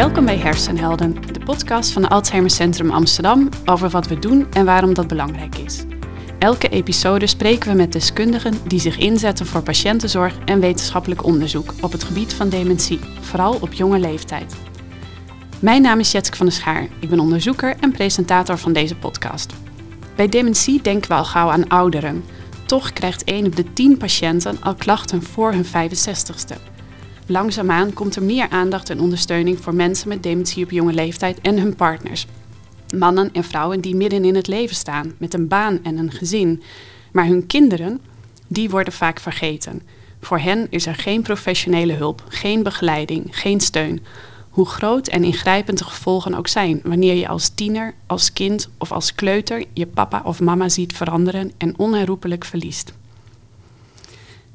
[0.00, 4.94] Welkom bij Hersenhelden, de podcast van Alzheimer Centrum Amsterdam over wat we doen en waarom
[4.94, 5.84] dat belangrijk is.
[6.38, 11.92] Elke episode spreken we met deskundigen die zich inzetten voor patiëntenzorg en wetenschappelijk onderzoek op
[11.92, 14.56] het gebied van dementie, vooral op jonge leeftijd.
[15.58, 16.88] Mijn naam is Jetske van der Schaar.
[17.00, 19.52] Ik ben onderzoeker en presentator van deze podcast.
[20.16, 22.24] Bij dementie denken we al gauw aan ouderen.
[22.66, 26.79] Toch krijgt 1 op de 10 patiënten al klachten voor hun 65ste.
[27.30, 31.58] Langzaamaan komt er meer aandacht en ondersteuning voor mensen met dementie op jonge leeftijd en
[31.58, 32.26] hun partners.
[32.96, 36.62] Mannen en vrouwen die midden in het leven staan, met een baan en een gezin.
[37.12, 38.00] Maar hun kinderen,
[38.46, 39.82] die worden vaak vergeten.
[40.20, 44.00] Voor hen is er geen professionele hulp, geen begeleiding, geen steun.
[44.50, 48.92] Hoe groot en ingrijpend de gevolgen ook zijn wanneer je als tiener, als kind of
[48.92, 52.92] als kleuter je papa of mama ziet veranderen en onherroepelijk verliest.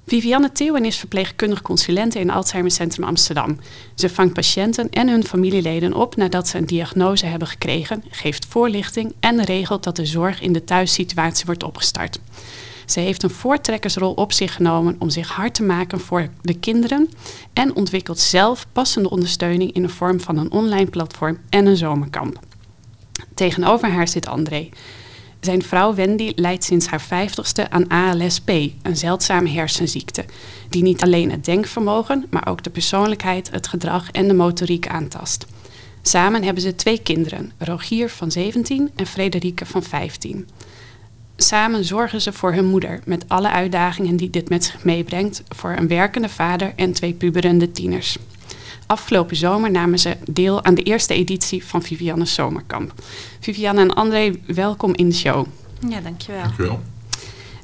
[0.08, 3.60] Vivianne Theeuwen is verpleegkundig consulente in Alzheimer Centrum Amsterdam.
[3.96, 9.14] Ze vangt patiënten en hun familieleden op nadat ze een diagnose hebben gekregen, geeft voorlichting
[9.20, 12.20] en regelt dat de zorg in de thuissituatie wordt opgestart.
[12.86, 17.10] Ze heeft een voortrekkersrol op zich genomen om zich hard te maken voor de kinderen
[17.54, 22.40] en ontwikkelt zelf passende ondersteuning in de vorm van een online platform en een zomerkamp.
[23.34, 24.70] Tegenover haar zit André.
[25.46, 28.50] Zijn vrouw Wendy lijdt sinds haar vijftigste aan ALSP,
[28.82, 30.26] een zeldzame hersenziekte,
[30.70, 35.46] die niet alleen het denkvermogen, maar ook de persoonlijkheid, het gedrag en de motoriek aantast.
[36.02, 40.48] Samen hebben ze twee kinderen, Rogier van 17 en Frederike van 15.
[41.38, 45.76] Samen zorgen ze voor hun moeder, met alle uitdagingen die dit met zich meebrengt, voor
[45.78, 48.18] een werkende vader en twee puberende tieners.
[48.88, 52.94] Afgelopen zomer namen ze deel aan de eerste editie van Vivianne's Zomerkamp.
[53.40, 55.46] Vivianne en André, welkom in de show.
[55.90, 56.42] Ja, dankjewel.
[56.42, 56.82] Dankjewel.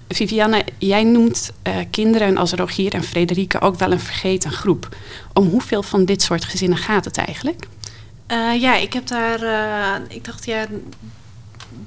[0.08, 4.96] Vivianne, jij noemt uh, kinderen als Rogier en Frederike ook wel een vergeten groep.
[5.34, 7.68] Om hoeveel van dit soort gezinnen gaat het eigenlijk?
[8.28, 10.66] Uh, ja, ik heb daar, uh, ik dacht ja,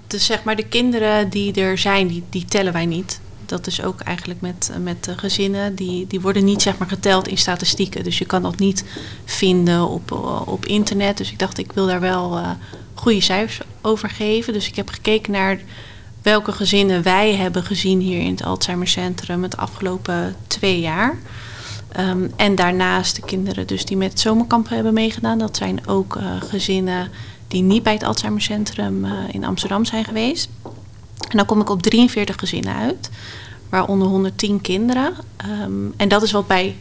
[0.06, 3.20] de, zeg maar de kinderen die er zijn, die, die tellen wij niet
[3.56, 7.38] dat is ook eigenlijk met, met gezinnen, die, die worden niet zeg maar, geteld in
[7.38, 8.04] statistieken.
[8.04, 8.84] Dus je kan dat niet
[9.24, 10.12] vinden op,
[10.46, 11.16] op internet.
[11.16, 12.50] Dus ik dacht, ik wil daar wel uh,
[12.94, 14.52] goede cijfers over geven.
[14.52, 15.58] Dus ik heb gekeken naar
[16.22, 21.18] welke gezinnen wij hebben gezien hier in het Alzheimer Centrum het afgelopen twee jaar.
[21.98, 25.38] Um, en daarnaast de kinderen dus die met het zomerkamp hebben meegedaan.
[25.38, 27.10] Dat zijn ook uh, gezinnen
[27.48, 30.48] die niet bij het Alzheimer Centrum uh, in Amsterdam zijn geweest.
[31.28, 33.10] En dan kom ik op 43 gezinnen uit,
[33.74, 35.14] waaronder 110 kinderen.
[35.62, 36.76] Um, en dat is wat bij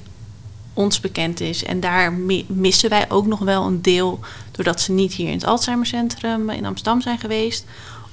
[0.73, 1.63] ons bekend is.
[1.63, 2.13] En daar
[2.47, 4.19] missen wij ook nog wel een deel
[4.51, 7.65] doordat ze niet hier in het Alzheimercentrum in Amsterdam zijn geweest.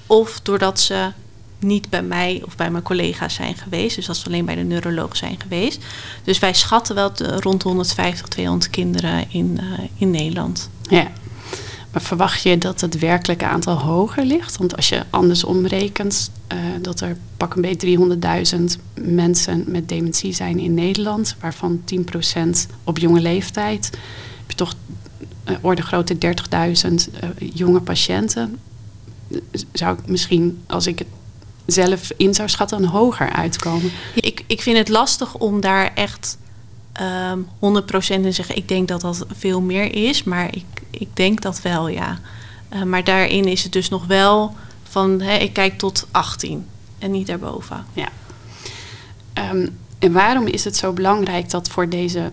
[0.07, 1.13] Of doordat ze
[1.59, 3.97] niet bij mij of bij mijn collega's zijn geweest.
[3.97, 5.85] Dus dat ze alleen bij de neuroloog zijn geweest.
[6.25, 10.71] Dus wij schatten wel rond 150, 200 kinderen in, uh, in Nederland.
[10.83, 11.11] Ja.
[11.93, 14.56] Maar verwacht je dat het werkelijke aantal hoger ligt?
[14.56, 17.99] Want als je andersom rekent, uh, dat er pak een beetje
[18.59, 21.97] 300.000 mensen met dementie zijn in Nederland, waarvan 10%
[22.84, 23.91] op jonge leeftijd,
[24.37, 24.75] heb je toch
[25.65, 28.59] uh, grote 30.000 uh, jonge patiënten.
[29.73, 31.09] Zou ik misschien, als ik het
[31.67, 33.91] zelf in zou schatten, hoger uitkomen?
[34.15, 36.39] Ik, ik vind het lastig om daar echt
[37.00, 37.49] um,
[37.83, 38.56] 100% in zeggen.
[38.56, 42.19] Ik denk dat dat veel meer is, maar ik ik denk dat wel, ja.
[42.72, 46.66] Uh, maar daarin is het dus nog wel van, hè, ik kijk tot 18
[46.99, 47.87] en niet daarboven.
[47.93, 48.09] Ja.
[49.53, 52.33] Um, en waarom is het zo belangrijk dat voor deze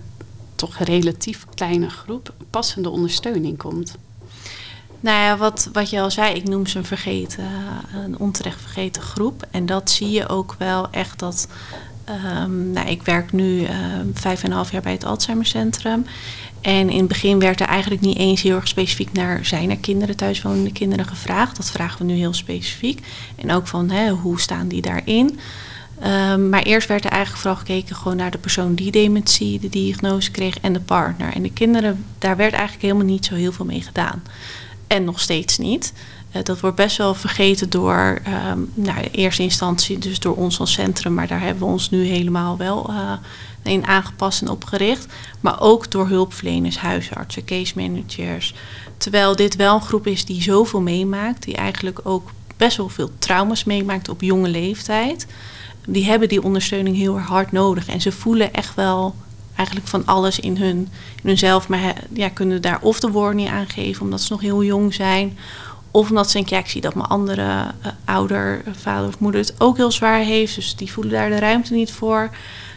[0.56, 3.96] toch relatief kleine groep passende ondersteuning komt?
[5.00, 7.50] Nou ja, wat, wat je al zei, ik noem ze een vergeten,
[7.94, 9.46] een onterecht vergeten groep.
[9.52, 11.48] En dat zie je ook wel echt dat.
[12.10, 13.70] Um, nou, ik werk nu uh,
[14.14, 16.06] vijf en een half jaar bij het Alzheimercentrum.
[16.62, 19.78] En in het begin werd er eigenlijk niet eens heel erg specifiek naar zijn er
[19.78, 21.58] kinderen, thuiswonende kinderen gevraagd.
[21.58, 23.06] Dat vragen we nu heel specifiek.
[23.36, 25.40] En ook van hè, hoe staan die daarin.
[26.06, 29.70] Um, maar eerst werd er eigenlijk vooral gekeken gewoon naar de persoon die dementie, de
[29.70, 31.34] diagnose kreeg en de partner.
[31.34, 34.24] En de kinderen, daar werd eigenlijk helemaal niet zo heel veel mee gedaan.
[34.88, 35.94] En nog steeds niet.
[36.38, 40.60] Uh, dat wordt best wel vergeten door, um, nou, in eerste instantie dus door ons
[40.60, 43.12] als centrum, maar daar hebben we ons nu helemaal wel uh,
[43.64, 45.06] in aangepast en opgericht.
[45.40, 48.54] Maar ook door hulpverleners, huisartsen, case managers.
[48.98, 53.10] Terwijl dit wel een groep is die zoveel meemaakt, die eigenlijk ook best wel veel
[53.20, 55.28] trauma's meemaakt op jonge leeftijd.
[55.88, 57.88] Die hebben die ondersteuning heel erg hard nodig.
[57.88, 59.16] En ze voelen echt wel
[59.56, 60.78] eigenlijk van alles in, hun,
[61.22, 61.68] in hunzelf.
[61.68, 65.38] Maar ja, kunnen daar of de woorden niet aangeven omdat ze nog heel jong zijn.
[65.98, 69.42] Of omdat ze denken, ja, ik zie dat mijn andere uh, ouder, vader of moeder
[69.42, 70.56] het ook heel zwaar heeft.
[70.56, 72.30] Dus die voelen daar de ruimte niet voor.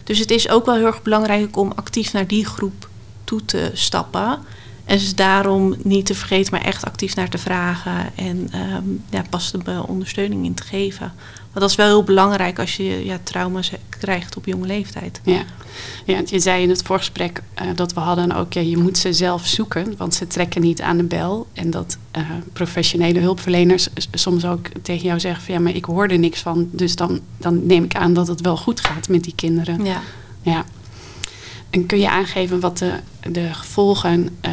[0.05, 2.89] Dus het is ook wel heel erg belangrijk om actief naar die groep
[3.25, 4.39] toe te stappen.
[4.85, 9.25] En dus daarom niet te vergeten, maar echt actief naar te vragen en ehm, ja,
[9.31, 11.13] passende ondersteuning in te geven.
[11.53, 15.21] Want dat is wel heel belangrijk als je ja, trauma's krijgt op jonge leeftijd.
[15.25, 15.45] Ja,
[16.05, 19.13] ja je zei in het voorgesprek uh, dat we hadden ook, ja, je moet ze
[19.13, 21.47] zelf zoeken, want ze trekken niet aan de bel.
[21.53, 26.07] En dat uh, professionele hulpverleners soms ook tegen jou zeggen van ja, maar ik hoor
[26.07, 26.69] er niks van.
[26.73, 29.85] Dus dan, dan neem ik aan dat het wel goed gaat met die kinderen.
[29.85, 30.01] Ja.
[30.43, 30.65] ja.
[31.71, 32.93] En kun je aangeven wat de,
[33.31, 34.53] de gevolgen uh,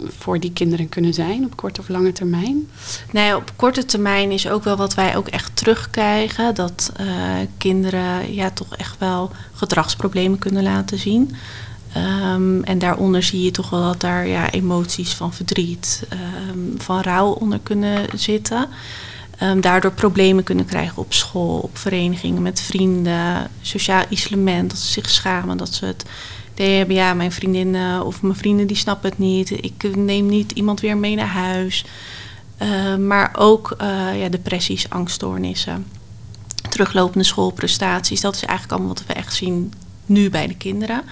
[0.00, 2.68] voor die kinderen kunnen zijn op korte of lange termijn?
[3.12, 6.54] Nee, op korte termijn is ook wel wat wij ook echt terugkrijgen.
[6.54, 7.06] Dat uh,
[7.58, 11.36] kinderen ja, toch echt wel gedragsproblemen kunnen laten zien.
[12.32, 16.06] Um, en daaronder zie je toch wel dat daar ja, emoties van verdriet,
[16.50, 18.68] um, van rouw onder kunnen zitten.
[19.42, 24.92] Um, daardoor problemen kunnen krijgen op school, op verenigingen met vrienden, sociaal isolement, dat ze
[24.92, 26.04] zich schamen, dat ze het
[26.88, 29.50] ja, mijn vriendinnen of mijn vrienden die snappen het niet.
[29.50, 31.84] Ik neem niet iemand weer mee naar huis.
[32.62, 35.86] Uh, maar ook uh, ja, depressies, angststoornissen,
[36.68, 38.20] teruglopende schoolprestaties.
[38.20, 39.72] Dat is eigenlijk allemaal wat we echt zien
[40.06, 41.02] nu bij de kinderen.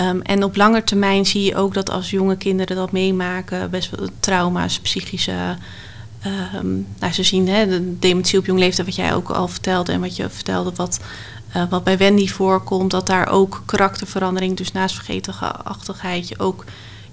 [0.00, 3.90] Um, en op lange termijn zie je ook dat als jonge kinderen dat meemaken, best
[3.90, 5.56] wel trauma's, psychische.
[6.54, 10.00] Um, nou, ze zien de dementie op jong leeftijd, wat jij ook al vertelde en
[10.00, 11.00] wat je vertelde, wat
[11.56, 16.64] uh, wat bij Wendy voorkomt, dat daar ook karakterverandering, dus naast vergetelachtigheid, je ook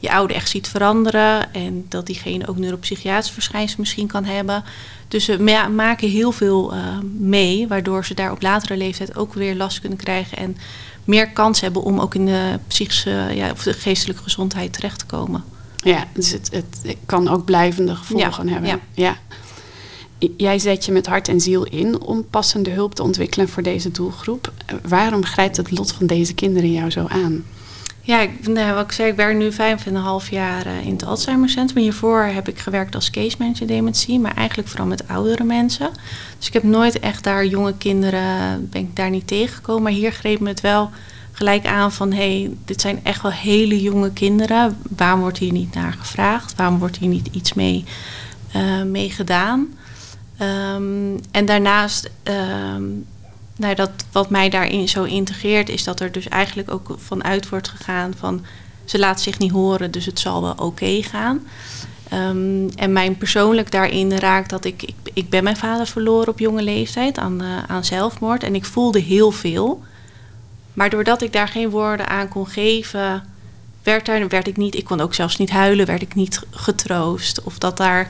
[0.01, 1.53] je oude echt ziet veranderen.
[1.53, 4.63] En dat diegene ook neuropsychiatrische verschijnselen misschien kan hebben.
[5.07, 6.79] Dus ze maken heel veel uh,
[7.17, 10.37] mee, waardoor ze daar op latere leeftijd ook weer last kunnen krijgen.
[10.37, 10.57] En
[11.05, 15.05] meer kans hebben om ook in de psychische ja, of de geestelijke gezondheid terecht te
[15.05, 15.43] komen.
[15.81, 18.69] Ja, dus het, het kan ook blijvende gevolgen ja, hebben.
[18.69, 18.79] Ja.
[18.93, 19.17] ja.
[20.37, 23.91] Jij zet je met hart en ziel in om passende hulp te ontwikkelen voor deze
[23.91, 24.51] doelgroep.
[24.87, 27.43] Waarom grijpt het lot van deze kinderen jou zo aan?
[28.03, 30.85] Ja, ik, nou, wat ik zei, ik werk nu vijf en een half jaar uh,
[30.85, 31.83] in het Alzheimercentrum.
[31.83, 35.89] Hiervoor heb ik gewerkt als case manager dementie, maar eigenlijk vooral met oudere mensen.
[36.37, 39.83] Dus ik heb nooit echt daar jonge kinderen, ben ik daar niet tegengekomen.
[39.83, 40.89] Maar hier greep me het wel
[41.31, 44.77] gelijk aan van, hé, hey, dit zijn echt wel hele jonge kinderen.
[44.97, 46.55] Waarom wordt hier niet naar gevraagd?
[46.55, 47.83] Waarom wordt hier niet iets mee,
[48.55, 49.67] uh, gedaan?
[50.41, 53.05] Um, en daarnaast, um,
[53.55, 57.69] nou, dat, wat mij daarin zo integreert, is dat er dus eigenlijk ook vanuit wordt
[57.69, 58.45] gegaan van
[58.85, 61.47] ze laat zich niet horen, dus het zal wel oké gaan.
[62.13, 66.39] Um, en mijn persoonlijk daarin raakt dat ik, ik, ik ben mijn vader verloren op
[66.39, 68.43] jonge leeftijd aan, uh, aan zelfmoord.
[68.43, 69.83] En ik voelde heel veel.
[70.73, 73.23] Maar doordat ik daar geen woorden aan kon geven,
[73.83, 77.43] werd, daar, werd ik niet, ik kon ook zelfs niet huilen, werd ik niet getroost.
[77.43, 78.09] Of dat daar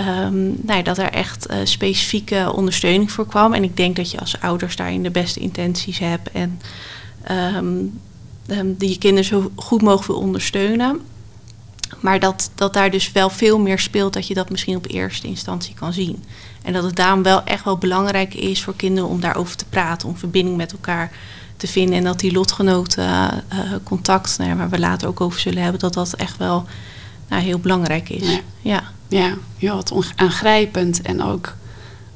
[0.00, 3.52] Um, nou, dat er echt uh, specifieke ondersteuning voor kwam.
[3.52, 6.60] En ik denk dat je als ouders daarin de beste intenties hebt en
[7.56, 8.00] um,
[8.48, 11.00] um, die je kinderen zo goed mogelijk wil ondersteunen.
[12.00, 15.26] Maar dat, dat daar dus wel veel meer speelt dat je dat misschien op eerste
[15.26, 16.24] instantie kan zien.
[16.62, 20.08] En dat het daarom wel echt wel belangrijk is voor kinderen om daarover te praten,
[20.08, 21.12] om verbinding met elkaar
[21.62, 21.96] te vinden.
[21.96, 25.80] En dat die lotgenoten uh, contact, nou ja, waar we later ook over zullen hebben,
[25.80, 26.64] dat dat echt wel
[27.28, 28.30] nou, heel belangrijk is.
[28.30, 28.40] Ja.
[28.60, 28.82] ja.
[29.08, 31.54] Ja, ja wat aangrijpend en ook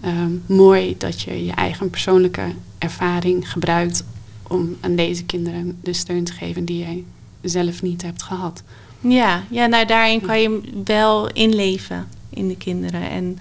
[0.04, 2.44] um, mooi dat je je eigen persoonlijke
[2.78, 4.04] ervaring gebruikt
[4.42, 7.04] om aan deze kinderen de steun te geven die jij
[7.42, 8.62] zelf niet hebt gehad.
[9.00, 13.10] Ja, ja nou daarin kan je wel inleven in de kinderen.
[13.10, 13.38] En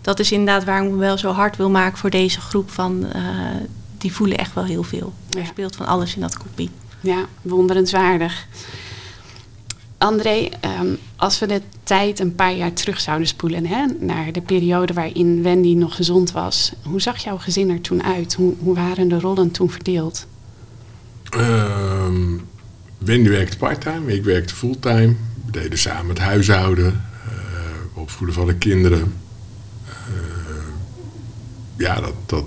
[0.00, 3.06] dat is inderdaad waar ik me wel zo hard wil maken voor deze groep van
[3.16, 3.22] uh,
[4.00, 5.12] die voelen echt wel heel veel.
[5.38, 6.70] Er speelt van alles in dat kopie.
[7.00, 8.46] Ja, wonderenswaardig.
[9.98, 10.48] André,
[10.80, 14.92] um, als we de tijd een paar jaar terug zouden spoelen hè, naar de periode
[14.92, 18.34] waarin Wendy nog gezond was, hoe zag jouw gezin er toen uit?
[18.34, 20.26] Hoe, hoe waren de rollen toen verdeeld?
[21.36, 22.48] Um,
[22.98, 25.14] Wendy werkte parttime, ik werkte fulltime.
[25.44, 29.14] We deden samen het huishouden, uh, opvoeden van de kinderen.
[29.86, 29.94] Uh,
[31.76, 32.44] ja, dat, dat,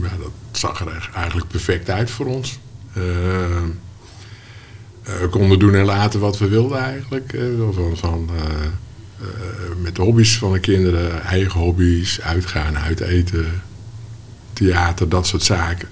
[0.00, 2.58] ja, dat zag er eigenlijk perfect uit voor ons.
[2.88, 2.94] Uh,
[5.02, 7.32] we uh, konden doen en laten wat we wilden eigenlijk.
[7.32, 8.30] Uh, van, van,
[9.80, 13.62] met de hobby's van de kinderen, eigen hobby's, uitgaan, uiteten,
[14.52, 15.88] theater, dat soort zaken.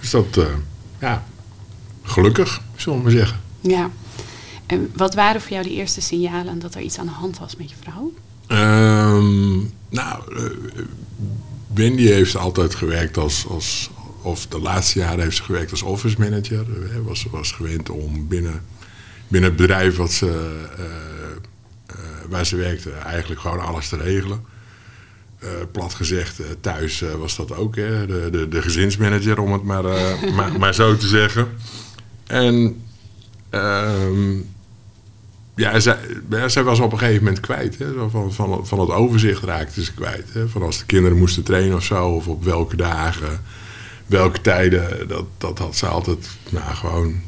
[0.00, 0.40] Dus dat,
[1.00, 1.24] ja,
[2.02, 3.40] gelukkig, zullen we maar zeggen.
[3.60, 3.90] Ja.
[4.66, 7.56] En wat waren voor jou de eerste signalen dat er iets aan de hand was
[7.56, 8.12] met je vrouw?
[8.48, 10.22] Um, nou,
[11.74, 13.90] Wendy heeft altijd gewerkt als, als,
[14.22, 16.66] of de laatste jaren heeft ze gewerkt als office manager.
[17.04, 18.62] Was, was gewend om binnen,
[19.28, 20.26] binnen het bedrijf wat ze,
[20.78, 20.84] uh,
[21.90, 21.96] uh,
[22.28, 24.44] waar ze werkte eigenlijk gewoon alles te regelen.
[25.42, 29.82] Uh, plat gezegd, thuis was dat ook, hè, de, de, de gezinsmanager om het maar,
[30.36, 31.48] maar, maar, zo te zeggen.
[32.26, 32.82] En
[33.50, 34.36] ehm,
[35.54, 35.98] ja, zij,
[36.30, 37.78] ja, was op een gegeven moment kwijt.
[37.78, 38.08] Hè?
[38.08, 40.32] Van, van, van het overzicht raakte ze kwijt.
[40.32, 40.48] Hè?
[40.48, 43.40] Van als de kinderen moesten trainen of zo, of op welke dagen,
[44.06, 45.08] welke tijden.
[45.08, 47.20] Dat, dat had ze altijd nou, gewoon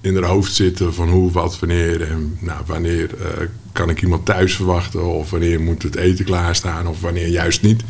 [0.00, 2.02] in haar hoofd zitten van hoe, wat, wanneer.
[2.02, 6.86] En nou, wanneer eh, kan ik iemand thuis verwachten, of wanneer moet het eten klaarstaan,
[6.86, 7.82] of wanneer juist niet.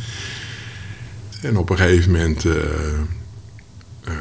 [1.42, 2.54] En op een gegeven moment eh,
[4.04, 4.14] eh,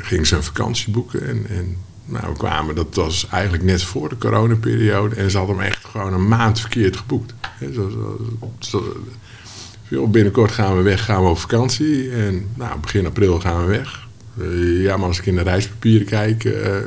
[0.00, 1.28] ging ze een vakantie boeken.
[1.28, 1.76] En, en
[2.10, 5.14] nou, we kwamen, dat was eigenlijk net voor de coronaperiode.
[5.14, 7.34] En ze had hem echt gewoon een maand verkeerd geboekt.
[9.88, 12.10] Binnenkort gaan we weg, gaan we op vakantie.
[12.10, 14.08] En nou, begin april gaan we weg.
[14.38, 16.84] Eh, ja, maar als ik in de reispapieren kijk, eh, eh,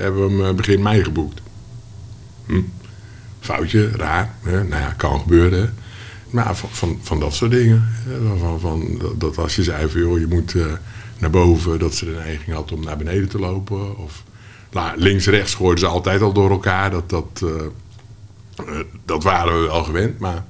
[0.00, 1.40] hebben we hem begin mei geboekt.
[2.46, 2.60] Hm.
[3.40, 4.34] Foutje, raar.
[4.42, 4.64] Hè?
[4.64, 5.74] Nou ja, kan gebeuren.
[6.30, 7.88] Maar van, van, van dat soort dingen.
[8.38, 10.54] Van, van, dat, als je zei van je moet
[11.18, 13.98] naar boven, dat ze de neiging had om naar beneden te lopen.
[13.98, 14.24] Of
[14.76, 16.90] nou, links-rechts gooiden ze altijd al door elkaar.
[16.90, 17.48] Dat, dat, eh,
[18.56, 20.18] eh, dat waren we wel gewend.
[20.18, 20.44] Maar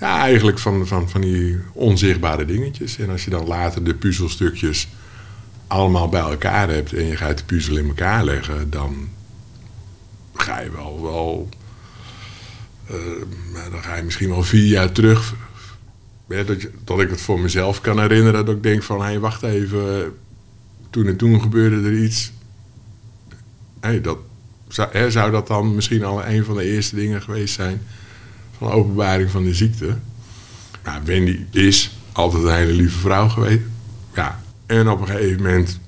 [0.00, 2.98] ja, eigenlijk van, van, van die onzichtbare dingetjes.
[2.98, 4.88] En als je dan later de puzzelstukjes
[5.66, 9.08] allemaal bij elkaar hebt en je gaat de puzzel in elkaar leggen, dan
[10.34, 11.48] ga je wel, wel
[12.86, 12.94] eh,
[13.72, 15.34] dan ga je misschien wel vier jaar terug.
[16.28, 18.44] Ja, dat, je- dat ik het voor mezelf kan herinneren.
[18.46, 20.12] Dat ik denk van, hé, hey, wacht even.
[20.90, 22.32] Toen en toen gebeurde er iets.
[23.80, 24.18] Hey, dat,
[24.68, 27.82] zou, hè, zou dat dan misschien al een van de eerste dingen geweest zijn...
[28.56, 29.96] van openbaring van de ziekte?
[30.84, 33.62] Nou, Wendy is altijd een hele lieve vrouw geweest.
[34.14, 35.78] Ja, en op een gegeven moment...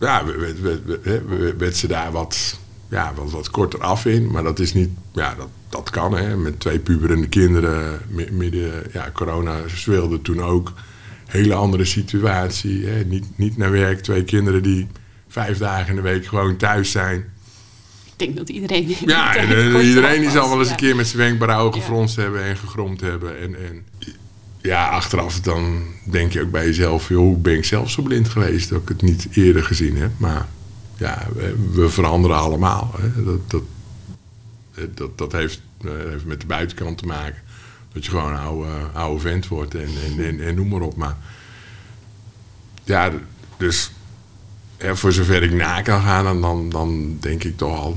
[0.00, 0.24] Ja,
[1.58, 4.30] werd, ze daar wat, ja, wat, wat korter af in.
[4.30, 4.90] Maar dat is niet...
[5.12, 6.36] Ja, dat, dat kan, hè.
[6.36, 8.82] Met twee puberende kinderen mi- midden...
[8.92, 10.72] Ja, corona speelde toen ook.
[11.26, 12.86] Hele andere situatie.
[12.86, 13.04] Hè.
[13.04, 14.00] Niet, niet naar werk.
[14.00, 14.86] Twee kinderen die
[15.42, 17.18] vijf dagen in de week gewoon thuis zijn.
[18.04, 18.96] Ik denk dat iedereen...
[19.06, 21.80] Ja, en, eh, iedereen die zal wel eens een keer met zijn wenkbrauwen Ja.
[21.80, 23.40] gefronst hebben en gegromd hebben.
[23.40, 23.84] En, en
[24.60, 28.28] ja, achteraf dan denk je ook bij jezelf, joh, hoe ben ik zelf zo blind
[28.28, 30.10] geweest dat ik het niet eerder gezien heb.
[30.16, 30.46] Maar
[30.96, 31.26] ja,
[31.72, 32.94] we, veranderen allemaal.
[33.00, 33.24] Hè.
[33.24, 33.62] Dat, dat,
[34.94, 37.42] dat, dat heeft, eh, heeft met de buitenkant te maken.
[37.92, 40.96] Dat je gewoon een oude, oude vent wordt en, en, en, en noem maar op.
[40.96, 41.16] Maar
[42.84, 43.10] ja,
[43.56, 43.90] dus
[44.76, 47.94] hè, voor zover ik na kan gaan, dan, dan, dan denk ik toch al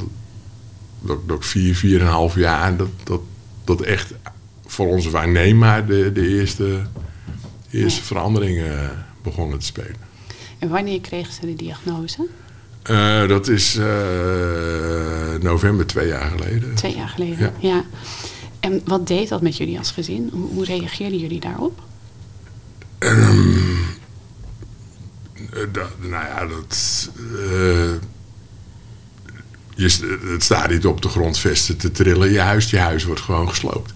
[1.02, 3.22] dat, dat ik vier, vier en een half jaar, dat, dat,
[3.64, 4.14] dat echt
[4.66, 6.82] voor onze waarnemer de, de eerste,
[7.72, 8.06] eerste Ja.
[8.06, 9.96] veranderingen begonnen te spelen.
[10.60, 12.28] En wanneer kregen ze de diagnose?
[12.84, 13.86] Eh, dat is eh,
[15.42, 16.76] november twee jaar geleden.
[16.76, 17.52] Twee jaar geleden, Ja.
[17.60, 17.86] ja.
[18.60, 20.30] En wat deed dat met jullie als gezin?
[20.32, 21.82] Hoe, hoe reageerden jullie daarop?
[22.98, 23.30] Eh,
[25.72, 27.10] dat, nou ja, dat.
[27.18, 27.94] eh,
[29.76, 32.32] je, het staat niet op de grondvesten te trillen.
[32.32, 33.94] Je huis, je huis wordt gewoon gesloopt.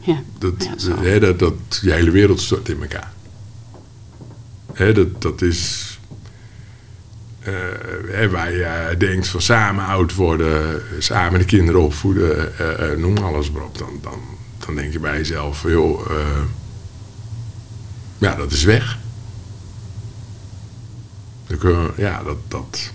[0.00, 1.02] Ja, Dat, ja, zo.
[1.02, 3.12] hè, dat, dat, je hele wereld stort in elkaar.
[4.94, 5.98] Dat, dat is.
[7.40, 7.52] eh,
[8.08, 13.16] hè, waar je denkt van samen oud worden, samen de kinderen opvoeden, eh, eh, noem
[13.18, 13.78] alles maar op.
[13.78, 14.20] Dan, dan,
[14.66, 16.42] dan denk je bij jezelf: joh, eh,
[18.18, 18.97] ja, dat is weg.
[21.48, 22.36] Je- ja, dat.
[22.48, 22.90] dat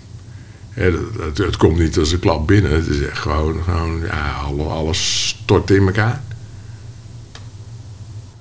[0.70, 2.70] het, het komt niet als een klap binnen.
[2.70, 6.22] Het is echt gewoon, gewoon ja, alle- alles stort in elkaar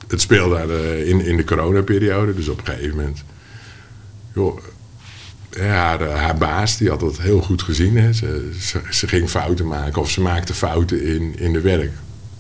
[0.08, 2.34] het speelde eh, in, in de coronaperiode.
[2.36, 3.24] Dus op een gegeven moment.
[4.34, 4.60] Joh,
[5.50, 7.98] ja, haar, eh, haar baas die had dat heel goed gezien.
[7.98, 8.14] Hè.
[8.14, 11.92] Ze, ze, ze ging fouten maken of ze maakte fouten in, in de werk.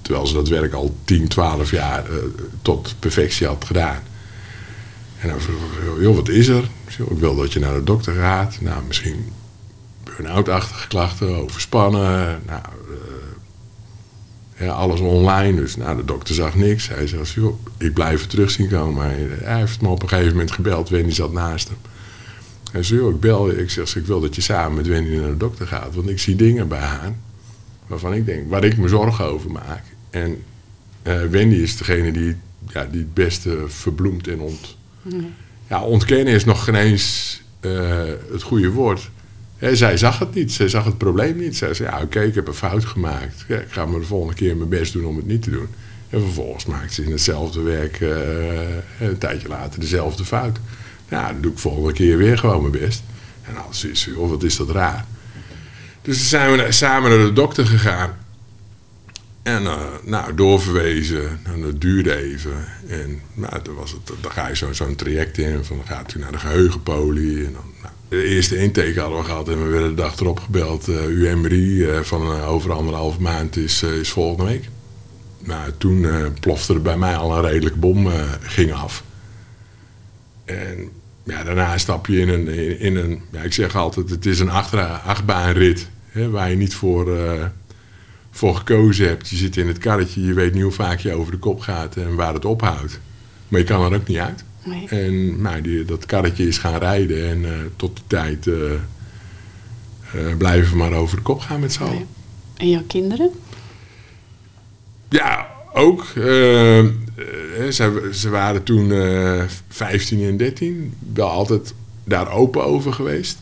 [0.01, 2.15] Terwijl ze dat werk al 10, 12 jaar eh,
[2.61, 3.99] tot perfectie had gedaan.
[5.23, 6.63] En dan vroeg ik, joh, wat is er?
[6.63, 8.57] Ik zei, Ik wil dat je naar de dokter gaat.
[8.61, 9.25] Nou, misschien
[10.03, 12.41] burn-out-achtige klachten, overspannen.
[12.45, 12.61] Nou,
[14.57, 15.55] ja, alles online.
[15.55, 16.87] Dus nou, de dokter zag niks.
[16.87, 18.93] Hij zei, joh, ik blijf het terug zien komen.
[18.93, 20.89] Maar hij heeft me op een gegeven moment gebeld.
[20.89, 21.77] Wendy zat naast hem.
[22.71, 23.61] Hij zei, joh, ik bel je.
[23.61, 25.95] Ik zeg, ik wil dat je samen met Wendy naar de dokter gaat.
[25.95, 27.13] Want ik zie dingen bij haar
[27.87, 29.83] waarvan ik denk, waar ik me zorgen over maak.
[30.09, 30.43] En
[31.01, 32.35] eh, Wendy is degene die,
[32.73, 34.77] ja, die het beste verbloemt en ont...
[35.67, 39.09] Ja, ontkennen is nog geen eens eh, het goede woord.
[39.71, 41.57] Zij zag het niet, zij zag het probleem niet.
[41.57, 43.45] Zij zei, ja oké, ik heb een fout gemaakt.
[43.47, 45.67] Ik ga de volgende keer mijn best doen om het niet te doen.
[46.09, 50.59] En vervolgens maakt ze in hetzelfde werk eh, een tijdje later dezelfde fout.
[51.09, 53.03] Ja, dan doe ik volgende keer weer gewoon mijn best.
[53.41, 55.05] En zoiets van, joh, wat is dat raar.
[56.01, 58.17] Dus zijn we samen naar de dokter gegaan.
[59.43, 61.39] En eh, nou, doorverwezen.
[61.43, 62.65] En dat duurde even.
[62.87, 65.63] En nou, dan, was het, dan ga je zo- zo'n traject in.
[65.63, 67.37] Van, dan gaat u naar de geheugenpolie.
[67.45, 70.39] En dan, nou, de eerste intake hadden we gehad en we werden de dag erop
[70.39, 70.87] gebeld.
[70.89, 74.69] Uh, UMRI van over anderhalve maand is, is volgende week.
[75.39, 76.07] Nou, toen
[76.39, 78.07] plofte er bij mij al een redelijke bom
[78.41, 79.03] ging af.
[80.45, 80.89] En
[81.23, 82.47] ja, daarna stap je in een,
[82.79, 84.49] in een ja, ik zeg altijd, het is een
[85.05, 85.87] achtbaanrit.
[86.09, 87.17] Hè, waar je niet voor,
[88.35, 89.29] voor gekozen hebt.
[89.29, 91.95] Je zit in het karretje, je weet niet hoe vaak je over de kop gaat
[91.95, 92.99] en waar het ophoudt.
[93.47, 94.43] Maar je kan er ook niet uit.
[94.63, 94.87] Nee.
[94.87, 98.71] En nou, die, dat karretje is gaan rijden en uh, tot die tijd uh,
[100.37, 102.07] blijven we maar over de kop gaan met z'n allen.
[102.57, 103.29] En jouw kinderen?
[105.09, 106.05] Ja, ook.
[107.71, 110.93] Ze, ze, waren toen uh, eh, 15 en 13.
[111.13, 111.73] Wel altijd
[112.03, 113.37] daar open over geweest.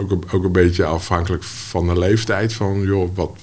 [0.00, 2.52] Uh, de, ook, ook een beetje afhankelijk van de leeftijd.
[2.52, 3.38] Van, joh, wat,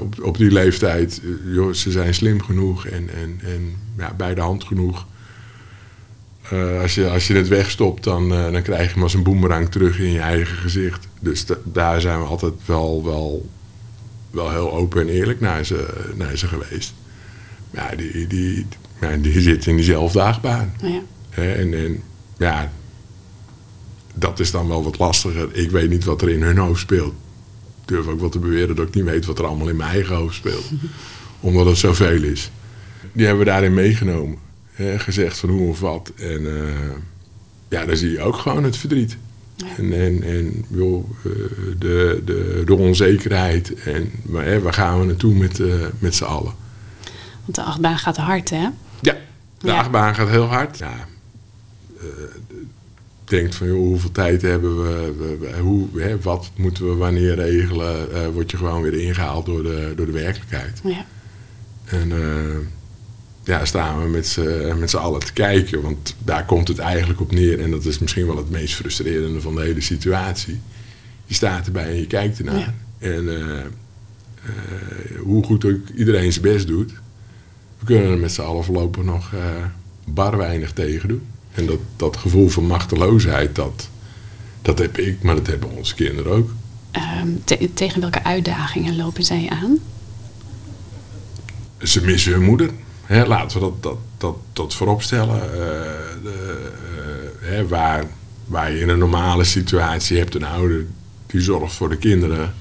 [0.00, 4.40] op, op die leeftijd, joh, ze zijn slim genoeg en, en, en ja, bij de
[4.40, 5.06] hand genoeg.
[6.82, 9.98] als, je, als je het wegstopt, dan, dan krijg je hem als een boemerang terug
[9.98, 11.08] in je eigen gezicht.
[11.20, 13.48] Dus daar zijn we altijd wel, wel
[14.30, 16.94] wel heel open en eerlijk naar ze, naar ze geweest.
[17.70, 18.66] Ja, die, die,
[19.00, 20.72] ja, die zit in diezelfde achtbaan.
[20.82, 21.00] Ja.
[21.30, 22.02] En, en
[22.38, 22.72] ja,
[24.18, 25.48] dat is dan wel wat lastiger.
[25.52, 27.12] Ik weet niet wat er in hun hoofd speelt.
[27.82, 29.90] Ik durf ook wel te beweren dat ik niet weet wat er allemaal in mijn
[29.90, 30.70] eigen hoofd speelt.
[31.40, 32.50] Omdat het zoveel is.
[33.12, 34.38] Die hebben we daarin meegenomen.
[34.72, 36.12] Hè, gezegd van hoe of wat.
[36.16, 36.68] En uh,
[37.68, 39.16] ja, dan zie je ook gewoon het verdriet.
[39.76, 41.32] En, en, en joh, eh,
[41.78, 43.74] de, de, de onzekerheid.
[43.74, 46.52] En hè, waar gaan we naartoe met, uh, met z'n allen?
[47.44, 48.68] Want de achtbaan gaat hard, hè?
[49.00, 49.16] Ja,
[49.58, 50.78] de achtbaan gaat heel hard.
[50.78, 51.06] Ja.
[51.96, 52.02] Uh,
[53.28, 58.26] denkt van, joh, hoeveel tijd hebben we, hoe, hè, wat moeten we wanneer regelen, uh,
[58.26, 60.80] word je gewoon weer ingehaald door de, door de werkelijkheid.
[60.84, 61.06] Ja.
[61.84, 62.12] En
[63.44, 64.08] ja, staan we
[64.78, 65.82] met z'n allen te kijken.
[65.82, 67.60] Want daar komt het eigenlijk op neer.
[67.60, 70.60] En dat is misschien wel het meest frustrerende van de hele situatie.
[71.24, 72.74] Je staat erbij en je kijkt ernaar.
[72.98, 76.92] En uh, uh, hoe goed ook iedereen zijn best doet.
[77.78, 79.40] We kunnen er met z'n allen voorlopig nog uh,
[80.04, 81.22] bar weinig tegen doen.
[81.58, 83.88] En dat, dat gevoel van machteloosheid, dat,
[84.62, 86.50] dat heb ik, maar dat hebben onze kinderen ook.
[87.22, 89.78] Um, te tegen welke uitdagingen lopen zij aan?
[91.78, 92.70] Ze missen hun moeder
[93.08, 95.36] laten we dat, dat, dat, dat voorop stellen.
[95.36, 95.50] Uh,
[96.22, 96.70] de,
[97.42, 98.04] uh, waar,
[98.44, 100.86] waar je in een normale situatie hebt een ouder
[101.26, 102.54] die zorgt voor de kinderen,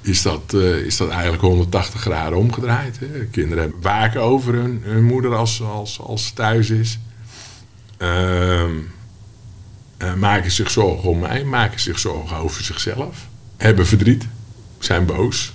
[0.00, 2.98] is dat, uh, is dat eigenlijk 180 graden omgedraaid.
[2.98, 3.24] Hè.
[3.24, 6.98] Kinderen waken over hun, hun moeder als, als, als ze thuis is.
[7.96, 8.72] Ehm,
[10.16, 13.26] maken zich zorgen om mij, maken zich zorgen over zichzelf.
[13.56, 14.26] Hebben verdriet,
[14.78, 15.52] zijn boos.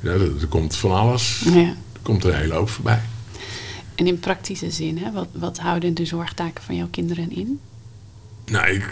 [0.00, 1.42] Ja, er, er komt van alles.
[1.44, 1.74] Ja.
[1.92, 3.00] Er komt er een hele hoop voorbij.
[3.94, 7.60] En in praktische zin, hè, wat, wat houden de zorgtaken van jouw kinderen in?
[8.46, 8.84] Nou, ik,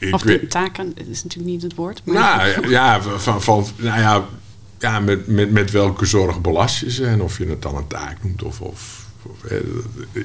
[0.00, 2.02] ik of de taken, dat is natuurlijk niet het woord.
[2.04, 2.14] Maar...
[2.14, 4.24] Nou ja, van, van, nou ja,
[4.78, 7.86] ja met, met, met welke zorg belast je ze en of je het dan een
[7.86, 9.06] taak noemt of, of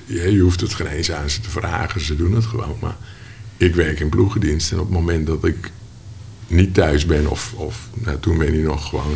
[0.06, 2.78] je, je hoeft het geen eens aan ze te vragen, ze doen het gewoon.
[2.80, 2.98] Maar
[3.58, 5.72] ik werk in ploegendienst en op het moment dat ik
[6.48, 9.16] niet thuis ben of, of nou, toen ben je nog gewoon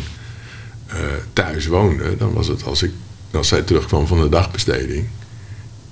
[0.88, 0.94] uh,
[1.32, 2.90] thuis woonde, dan was het als ik
[3.32, 5.06] als zij terugkwam van de dagbesteding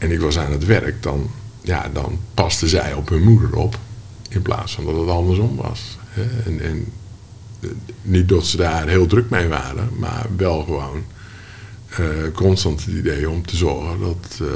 [0.03, 3.79] en ik was aan het werk, dan, ja, dan paste zij op hun moeder op.
[4.29, 5.99] In plaats van dat het andersom was.
[6.45, 6.93] En, en
[8.03, 11.05] niet dat ze daar heel druk mee waren, maar wel gewoon
[12.35, 14.49] constant het idee om te zorgen dat, uh,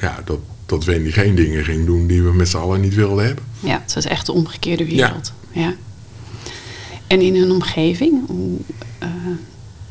[0.00, 3.26] ja, dat, dat Wendy geen dingen ging doen die we met z'n allen niet wilden
[3.26, 3.44] hebben.
[3.60, 5.32] Ja, het was echt de omgekeerde wereld.
[5.52, 5.60] Ja.
[5.62, 5.74] ja.
[7.06, 8.58] En in hun omgeving, hoe,
[9.02, 9.08] uh,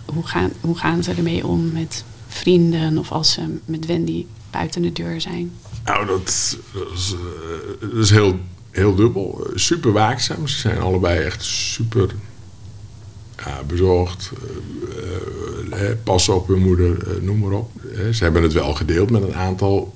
[0.06, 4.82] hoe, gaan, hoe gaan ze ermee om met vrienden of als ze met Wendy buiten
[4.82, 5.52] de deur zijn?
[5.86, 6.56] Nou, dat, is,
[7.80, 8.40] dat is heel,
[8.72, 9.48] heel dubbel.
[9.54, 10.48] Super waakzaam.
[10.48, 12.10] Ze zijn allebei echt super
[13.46, 14.32] ja, bezorgd.
[15.72, 17.72] Uh, uh, pas op hun moeder, noem maar op.
[18.12, 19.94] ze hebben het wel gedeeld met een aantal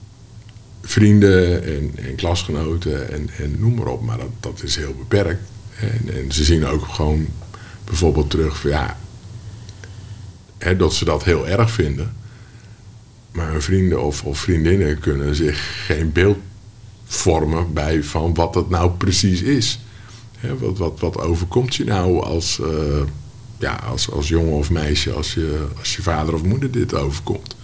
[0.81, 4.01] vrienden en, en klasgenoten en, en, noem maar op.
[4.01, 5.41] Maar dat, dat is heel beperkt.
[5.79, 7.27] En, en ze zien ook gewoon
[7.83, 8.97] bijvoorbeeld terug van ja,
[10.57, 12.15] hè, dat ze dat heel erg vinden.
[13.31, 16.37] Maar hun vrienden of, of vriendinnen kunnen zich geen beeld
[17.05, 19.79] vormen bij van wat dat nou precies is.
[20.59, 22.61] wat, wat, wat overkomt je nou als,
[23.59, 27.55] ja, als, als jongen of meisje als je, als je vader of moeder dit overkomt?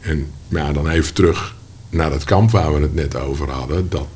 [0.00, 1.54] En ja, dan even terug
[1.90, 3.88] naar het kamp waar we het net over hadden.
[3.88, 4.06] Dat,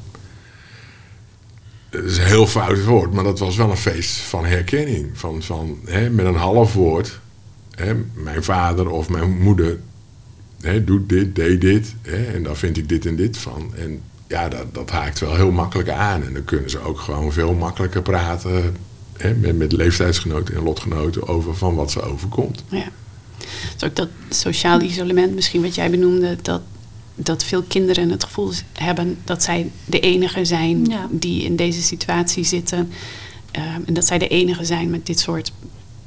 [1.91, 5.11] dat is een heel fout woord, maar dat was wel een feest van herkenning.
[5.13, 7.21] Van, van, hè, met een half woord,
[7.75, 9.79] hè, mijn vader of mijn moeder
[10.61, 11.95] hè, doet dit, deed dit.
[12.03, 13.73] Hè, en daar vind ik dit en dit van.
[13.77, 16.25] En ja, dat, dat haakt wel heel makkelijk aan.
[16.25, 18.77] En dan kunnen ze ook gewoon veel makkelijker praten
[19.19, 22.65] hè, met, met leeftijdsgenoten en lotgenoten over van wat ze overkomt.
[22.69, 22.85] Ja.
[23.73, 26.61] Dus ook dat sociaal isolement, misschien wat jij benoemde, dat,
[27.15, 31.09] dat veel kinderen het gevoel hebben dat zij de enige zijn Ja.
[31.11, 32.91] die in deze situatie zitten.
[33.51, 35.53] Ehm, en dat zij de enige zijn met dit soort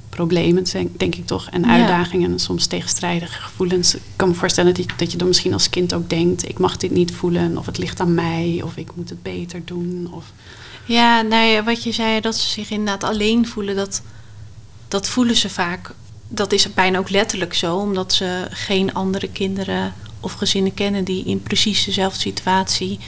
[0.10, 1.50] problemen, denk, denk ik toch.
[1.50, 1.67] En Ja.
[1.67, 3.95] uitdagingen en soms tegenstrijdige gevoelens.
[3.95, 6.50] Ik kan me voorstellen dat je, dat je dan misschien als kind ook denkt...
[6.50, 9.62] ik mag dit niet voelen, of het ligt aan mij, of ik moet het beter
[9.65, 10.08] doen.
[10.12, 10.34] Of,
[10.91, 14.01] Ja, nou wat je zei, dat ze zich inderdaad alleen voelen, dat,
[14.88, 15.91] dat voelen ze vaak.
[16.27, 21.25] Dat is bijna ook letterlijk zo, omdat ze geen andere kinderen of gezinnen kennen die
[21.25, 22.99] in precies dezelfde situatie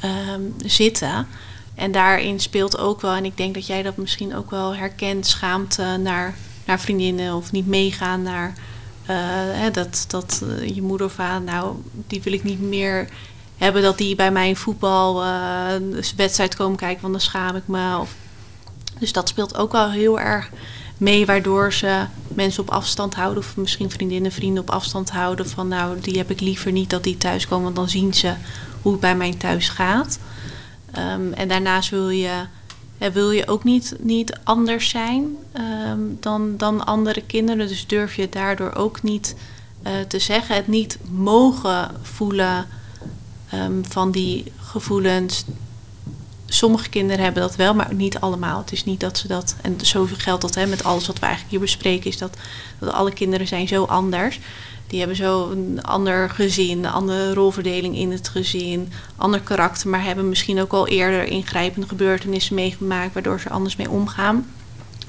[0.00, 1.26] ehm, zitten.
[1.74, 5.26] En daarin speelt ook wel, en ik denk dat jij dat misschien ook wel herkent,
[5.26, 8.54] schaamte naar, naar vriendinnen of niet meegaan naar
[9.06, 9.16] eh,
[9.52, 13.08] hè, dat, dat eh, je moeder of vader, nou, die wil ik niet meer
[13.60, 17.98] hebben dat die bij mij een voetbalwedstrijd komen kijken, want dan schaam ik me.
[17.98, 18.14] Of,
[18.98, 20.50] dus dat speelt ook wel heel erg
[20.96, 25.48] mee, waardoor ze mensen op afstand houden, of misschien vriendinnen, vrienden op afstand houden.
[25.48, 28.34] Van nou, die heb ik liever niet dat die thuiskomen, want dan zien ze
[28.82, 30.18] hoe het bij mij thuis gaat.
[30.92, 32.44] Ehm, en daarnaast wil je,
[33.12, 37.68] wil je ook niet, niet anders zijn ehm, dan, dan andere kinderen.
[37.68, 39.36] Dus durf je daardoor ook niet
[39.82, 40.54] eh, te zeggen.
[40.54, 42.66] Het niet mogen voelen
[43.50, 45.44] ehm, van die gevoelens.
[46.46, 48.58] Sommige kinderen hebben dat wel, maar niet allemaal.
[48.58, 49.56] Het is niet dat ze dat.
[49.62, 52.36] En zo geldt dat hè, met alles wat we eigenlijk hier bespreken, is dat,
[52.78, 54.40] dat alle kinderen zijn zo anders.
[54.86, 60.04] Die hebben zo een ander gezin, een andere rolverdeling in het gezin, ander karakter, maar
[60.04, 64.46] hebben misschien ook al eerder ingrijpende gebeurtenissen meegemaakt, waardoor ze anders mee omgaan.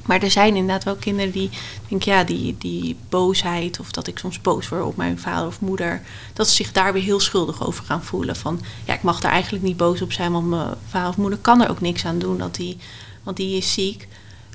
[0.06, 1.50] Maar er zijn inderdaad wel kinderen die
[1.88, 5.60] denken, ja, die, die boosheid of dat ik soms boos word op mijn vader of
[5.60, 6.02] moeder,
[6.34, 8.36] dat ze zich daar weer heel schuldig over gaan voelen.
[8.36, 11.40] Van ja, ik mag daar eigenlijk niet boos op zijn, want mijn vader of moeder
[11.40, 12.78] kan er ook niks aan doen, dat die,
[13.24, 14.08] want die is ziek.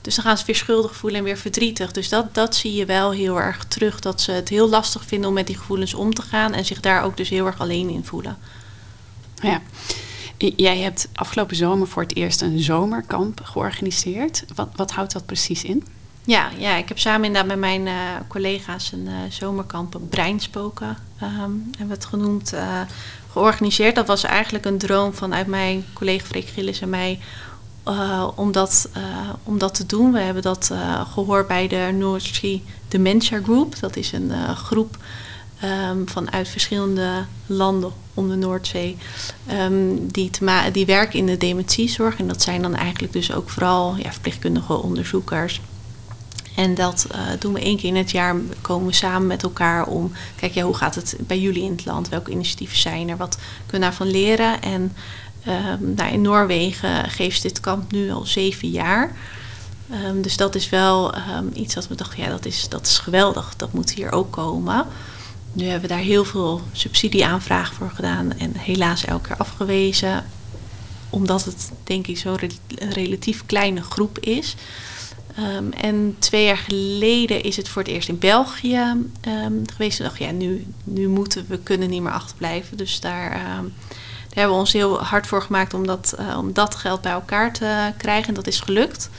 [0.02, 1.92] Dus dan gaan ze weer schuldig voelen en weer verdrietig.
[1.92, 4.00] Dus dat, dat zie je wel heel erg terug.
[4.00, 6.52] Dat ze het heel lastig vinden om met die gevoelens om te gaan.
[6.52, 8.38] En zich daar ook dus heel erg alleen in voelen.
[9.42, 9.62] ja.
[10.38, 14.44] Jij hebt afgelopen zomer voor het eerst een zomerkamp georganiseerd.
[14.54, 15.84] Wat, wat houdt dat precies in?
[16.26, 17.94] Ja, ja, ik heb samen inderdaad met mijn eh,
[18.28, 22.80] collega's een eh, zomerkamp Breinspoken, ehm, hebben we het genoemd, eh,
[23.30, 23.94] georganiseerd.
[23.94, 27.18] Dat was eigenlijk een droom vanuit mijn collega Freek Gillis en mij
[28.34, 28.88] om, dat,
[29.42, 30.12] om dat te doen.
[30.12, 33.80] We hebben dat eh, gehoord bij de North Sea Dementia Group.
[33.80, 34.96] Dat is een groep
[35.66, 38.96] ehm, vanuit verschillende landen om de Noordzee.
[39.46, 40.30] ehm, die,
[40.72, 42.18] die werken in de dementiezorg.
[42.18, 45.60] En dat zijn dan eigenlijk dus ook vooral ja, verpleegkundige onderzoekers.
[46.56, 48.36] En dat eh, doen we één keer in het jaar.
[48.60, 50.12] Komen we samen met elkaar om.
[50.36, 52.08] Kijk, ja, hoe gaat het bij jullie in het land?
[52.08, 53.16] Welke initiatieven zijn er?
[53.16, 54.62] Wat kunnen we daarvan leren?
[54.62, 54.92] En
[55.44, 59.16] ehm, nou, in Noorwegen geeft dit kamp nu al zeven jaar.
[60.14, 61.14] Dus dat is wel
[61.52, 63.56] iets dat we dachten, ja, dat is, dat is geweldig.
[63.56, 64.86] Dat moet hier ook komen.
[65.56, 68.32] Nu hebben we daar heel veel subsidieaanvragen voor gedaan.
[68.38, 70.24] En helaas elke keer afgewezen.
[71.10, 74.54] Omdat het, denk ik, zo'n re- relatief kleine groep is.
[75.36, 78.82] Ehm, en twee jaar geleden is het voor het eerst in België
[79.20, 79.98] ehm, geweest.
[79.98, 82.76] Dacht ja, nu, nu moeten we kunnen niet meer achterblijven.
[82.76, 83.64] Dus daar, ehm, daar
[84.28, 87.52] hebben we ons heel hard voor gemaakt om dat, eh, om dat geld bij elkaar
[87.52, 88.28] te krijgen.
[88.28, 89.10] En dat is gelukt.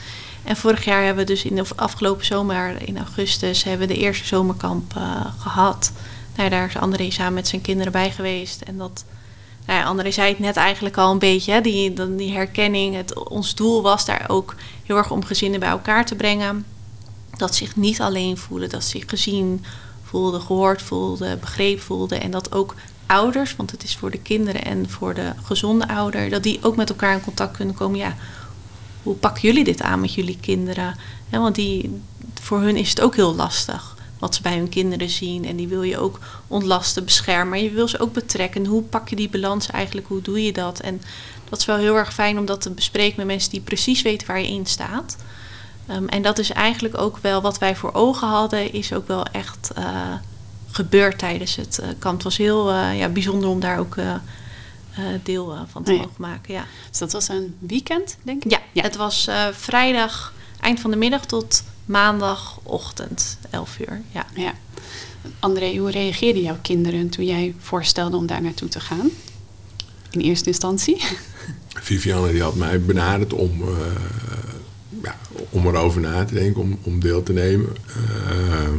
[0.44, 4.00] En vorig jaar hebben we dus in de afgelopen zomer, in augustus, hebben we de
[4.00, 5.92] eerste zomerkamp eh, gehad.
[6.38, 8.62] Nou, daar is André samen met zijn kinderen bij geweest.
[8.62, 9.06] En dat,
[9.66, 12.96] nou ja, André zei het net eigenlijk al een beetje, die, die herkenning.
[12.96, 16.66] Het, ons doel was daar ook heel erg om gezinnen bij elkaar te brengen.
[17.38, 19.66] Dat zich niet alleen voelen, dat zich gezien
[20.04, 22.22] voelden, gehoord voelden, begrepen voelden.
[22.22, 26.30] En dat ook ouders, want het is voor de kinderen en voor de gezonde ouder,
[26.30, 27.98] dat die ook met elkaar in contact kunnen komen.
[27.98, 28.16] Ja,
[29.04, 30.96] hoe pakken jullie dit aan met jullie kinderen?
[31.30, 32.02] Want die,
[32.42, 35.46] voor hun is het ook heel lastig wat ze bij hun kinderen zien.
[35.46, 37.50] En die wil je ook ontlasten, beschermen.
[37.50, 38.66] Maar je wil ze ook betrekken.
[38.66, 40.08] Hoe pak je die balans eigenlijk?
[40.08, 40.80] Hoe doe je dat?
[40.80, 41.02] En
[41.50, 44.28] dat is wel heel erg fijn om dat te bespreken met mensen die precies weten
[44.28, 45.18] waar je in staat.
[45.92, 49.26] Um, en dat is eigenlijk ook wel wat wij voor ogen hadden, is ook wel
[49.26, 50.14] echt uh,
[50.72, 52.14] gebeurd tijdens het uh, kamp.
[52.14, 53.96] Het was heel uh, ja, bijzonder om daar ook
[55.24, 56.54] deel van te mogen maken.
[56.54, 56.66] Ja.
[56.90, 58.52] Dus dat was een weekend, denk ik?
[58.52, 58.82] Ja, ja.
[58.82, 64.02] het was vrijdag, eind van de middag tot maandagochtend, 11 uur.
[64.12, 64.26] Ja.
[64.36, 64.54] ja.
[65.40, 69.10] André, hoe reageerden jouw kinderen toen jij voorstelde om daar naartoe te gaan?
[70.12, 71.04] In eerste instantie?
[71.70, 73.68] Vivianne die had mij benaderd om, uh,
[75.04, 75.16] ja,
[75.50, 77.70] om erover na te denken, om, om deel te nemen.
[77.88, 78.70] Uh,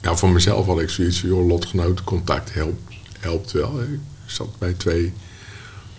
[0.00, 3.76] ja, voor mezelf had ik zoiets van, joh, lotgenotencontact helpt, helpt wel.
[3.76, 3.84] Hè.
[3.84, 5.12] Ik zat bij twee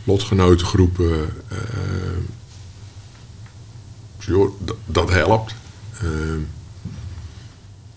[0.04, 1.10] lotgenotengroepen.
[1.10, 1.30] Dus
[4.26, 5.56] joh, dat, helpt.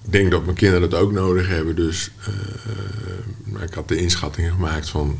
[0.04, 1.76] ik denk dat mijn kinderen het ook nodig hebben.
[1.76, 2.10] Dus
[3.60, 5.18] ik had de inschatting gemaakt van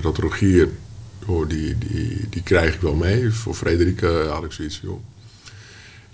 [0.00, 0.68] dat Rogier,
[1.26, 3.30] joh, die, die, die krijg ik wel mee.
[3.30, 5.00] Voor Frederike had ik zoiets joh,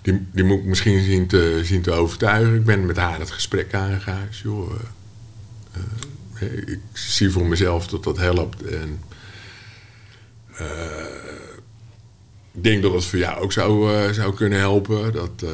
[0.01, 2.55] die, die moet ik misschien zien te, zien te overtuigen.
[2.55, 4.27] Ik ben met haar het gesprek aangegaan.
[4.43, 4.71] Joh,
[6.65, 8.61] ik zie voor mezelf dat dat helpt.
[8.63, 8.99] En
[12.53, 15.13] ik denk dat het voor jou ook zou, uh, zou kunnen helpen.
[15.13, 15.51] Dat, uh,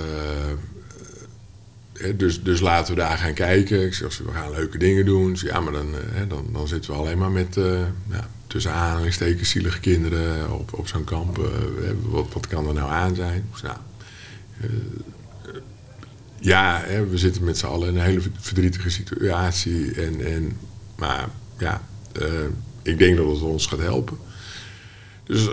[2.16, 3.86] dus, dus laten we daar gaan kijken.
[3.86, 5.38] Ik zeg, we gaan leuke dingen doen.
[5.42, 5.96] Ja, maar dan,
[6.28, 7.58] dan, dan zitten we alleen maar met
[8.48, 11.52] tussen aanhalingstekens zielige kinderen op, op zo'n kamp.
[12.02, 13.50] wat, wat kan er nou aan zijn?
[13.64, 13.78] Nou,
[16.40, 19.94] ja, hè, we zitten met z'n allen in een hele verdrietige situatie.
[19.94, 20.58] En, en,
[20.96, 21.82] maar ja,
[22.82, 24.18] ik denk dat het ons gaat helpen.
[25.24, 25.50] Dus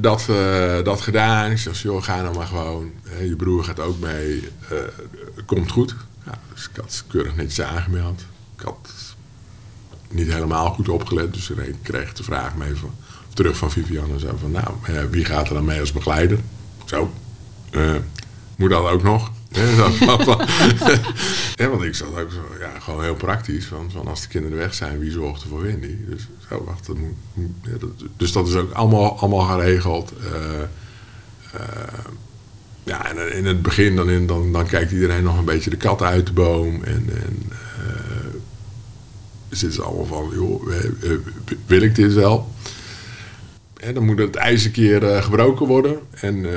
[0.00, 1.50] dat, uh, dat gedaan.
[1.50, 2.92] Ik zeg, joh, ga nou maar gewoon.
[3.20, 4.48] je broer gaat ook mee.
[5.46, 5.94] komt goed.
[6.24, 8.20] Ja, dus ik had keurig netjes aangemeld.
[8.56, 8.90] Ik had
[10.10, 11.34] niet helemaal goed opgelet.
[11.34, 12.94] Dus ik kreeg de vraag mee van,
[13.34, 14.18] terug van Vivianne.
[14.18, 14.74] Zo van, nou,
[15.10, 16.38] wie gaat er dan mee als begeleider?
[16.84, 17.12] Zo,
[18.56, 19.30] moet dat ook nog?
[21.54, 22.30] ja, want ik zat ook
[22.60, 23.66] ja, gewoon heel praktisch.
[23.66, 25.96] Van, als de kinderen weg zijn, wie zorgt er voor Wendy?
[26.08, 26.96] Dus zo, wacht, dat
[28.16, 30.12] dus dat is ook allemaal, allemaal geregeld.
[30.20, 30.60] Uh,
[31.54, 31.60] uh,
[32.84, 35.76] ja, en in het begin dan, in, dan, dan kijkt iedereen nog een beetje de
[35.76, 36.84] kat uit de boom.
[36.84, 37.52] En, en
[39.48, 40.68] zitten ze allemaal van, joh,
[41.66, 42.52] wil ik dit wel?
[43.94, 45.98] Dan moet het ijs een keer uh, gebroken worden.
[46.10, 46.50] En uh,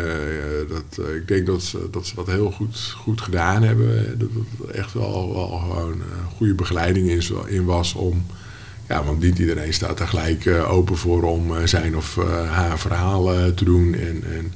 [0.69, 4.19] dat, uh, ik denk dat ze, dat ze dat heel goed, goed gedaan hebben.
[4.19, 4.29] Dat
[4.67, 6.01] er echt wel, wel gewoon
[6.35, 8.25] goede begeleiding in, in, was om...
[8.87, 12.15] Ja, want niet iedereen staat er gelijk open voor om zijn of
[12.49, 13.93] haar verhaal te doen.
[13.93, 14.53] En, en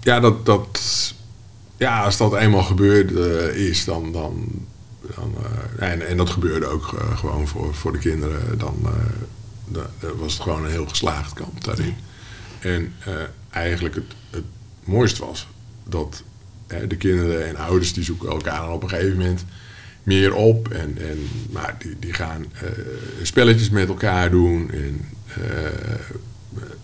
[0.00, 0.80] ja, dat, dat,
[1.76, 3.10] ja, als dat eenmaal gebeurd
[3.54, 4.48] is, dan, dan,
[5.14, 5.34] dan,
[5.78, 8.58] uh, en, en, dat gebeurde ook uh, gewoon voor, voor de kinderen.
[8.58, 8.76] Dan
[9.72, 9.80] uh,
[10.16, 11.94] was het gewoon een heel geslaagd kamp daarin.
[12.60, 12.94] En
[13.50, 14.44] eigenlijk het, het
[14.84, 15.48] mooiste was
[15.84, 16.22] dat
[16.88, 19.44] de kinderen en ouders die zoeken elkaar dan op een gegeven moment
[20.02, 20.68] meer op.
[20.68, 22.46] En, en, maar die, die gaan
[23.22, 24.70] spelletjes met elkaar doen.
[24.70, 25.00] En,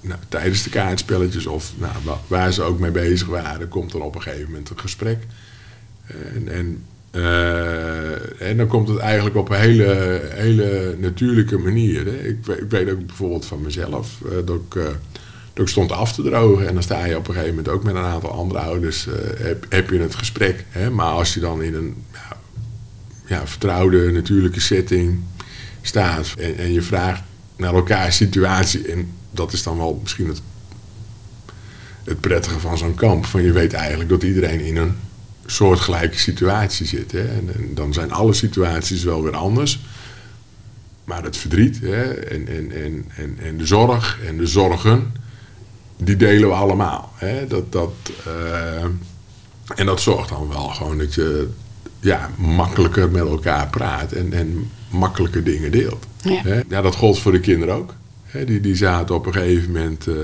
[0.01, 1.93] nou, tijdens de kaartspelletjes of nou,
[2.27, 5.27] waar ze ook mee bezig waren, komt er op een gegeven moment een gesprek.
[6.35, 12.05] En, en uh, en dan komt het eigenlijk op een hele, hele natuurlijke manier.
[12.05, 12.18] Hè.
[12.18, 14.85] Ik, ik, weet ook bijvoorbeeld van mezelf uh, dat, ik, uh,
[15.53, 16.68] dat ik stond af te drogen.
[16.68, 19.07] En dan sta je op een gegeven moment ook met een aantal andere ouders.
[19.37, 20.64] heb, heb je het gesprek.
[20.68, 20.90] Hè.
[20.90, 22.37] Maar als je dan in een ja,
[23.27, 25.21] ja, vertrouwde, natuurlijke setting
[25.83, 26.35] staat.
[26.38, 27.23] En, en je vraagt
[27.57, 28.87] naar elkaar situatie.
[28.92, 30.42] En dat is dan wel misschien het,
[32.05, 33.27] het prettige van zo'n kamp.
[33.27, 34.97] Van je weet eigenlijk dat iedereen in een
[35.51, 37.13] soortgelijke situatie zit.
[37.13, 37.29] Hè.
[37.29, 39.81] En, en, dan zijn alle situaties wel weer anders.
[41.05, 45.13] Maar het verdriet hè, en, en, en, en, en de zorg en de zorgen,
[45.97, 47.13] die delen we allemaal.
[47.17, 47.47] Hè.
[47.47, 47.93] Dat, dat,
[48.27, 48.85] uh,
[49.75, 51.49] en dat zorgt dan wel gewoon dat je
[52.01, 56.07] ja, makkelijker met elkaar praat en, en makkelijker dingen deelt.
[56.23, 56.43] Ja.
[56.43, 56.61] Hè.
[56.69, 57.95] ja, dat gold voor de kinderen ook.
[58.25, 58.45] Hè.
[58.45, 60.15] Die, die zaten op een gegeven moment uh,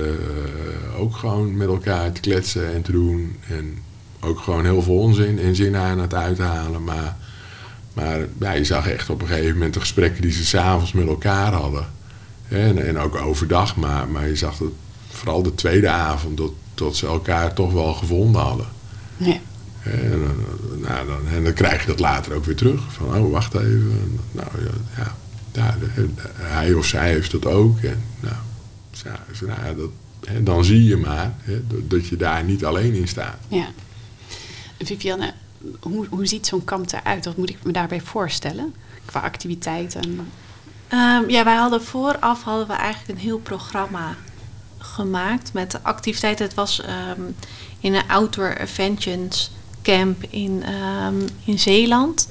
[0.97, 3.35] ook gewoon met elkaar te kletsen en te doen.
[3.47, 3.77] En
[4.25, 6.83] ook gewoon heel veel onzin en zin aan het uithalen.
[6.83, 7.17] Maar,
[7.93, 11.07] maar ja, je zag echt op een gegeven moment de gesprekken die ze s'avonds met
[11.07, 11.85] elkaar hadden.
[12.47, 14.69] En, en ook overdag, maar, maar je zag het
[15.09, 18.67] vooral de tweede avond dat, dat ze elkaar toch wel gevonden hadden.
[19.17, 19.37] Ja.
[19.83, 20.21] En,
[20.81, 22.81] nou, dan, en dan krijg je dat later ook weer terug.
[22.93, 24.19] Van, oh, wacht even.
[24.31, 24.49] Nou
[24.95, 25.15] ja,
[25.53, 25.77] ja,
[26.33, 27.79] hij of zij heeft dat ook.
[27.79, 28.35] En, nou,
[29.45, 29.89] nou, dat,
[30.25, 33.37] hè, dan zie je maar hè, dat je daar niet alleen in staat.
[33.47, 33.67] Ja.
[34.85, 35.33] Vivianne,
[35.79, 37.25] hoe, hoe ziet zo'n kamp eruit?
[37.25, 40.29] Wat moet ik me daarbij voorstellen qua activiteiten?
[40.93, 44.15] Um, ja, wij hadden vooraf hadden we eigenlijk een heel programma
[44.77, 46.45] gemaakt met de activiteiten.
[46.45, 46.81] Het was
[47.17, 47.35] um,
[47.79, 52.29] in een outdoor adventures camp in, um, in Zeeland.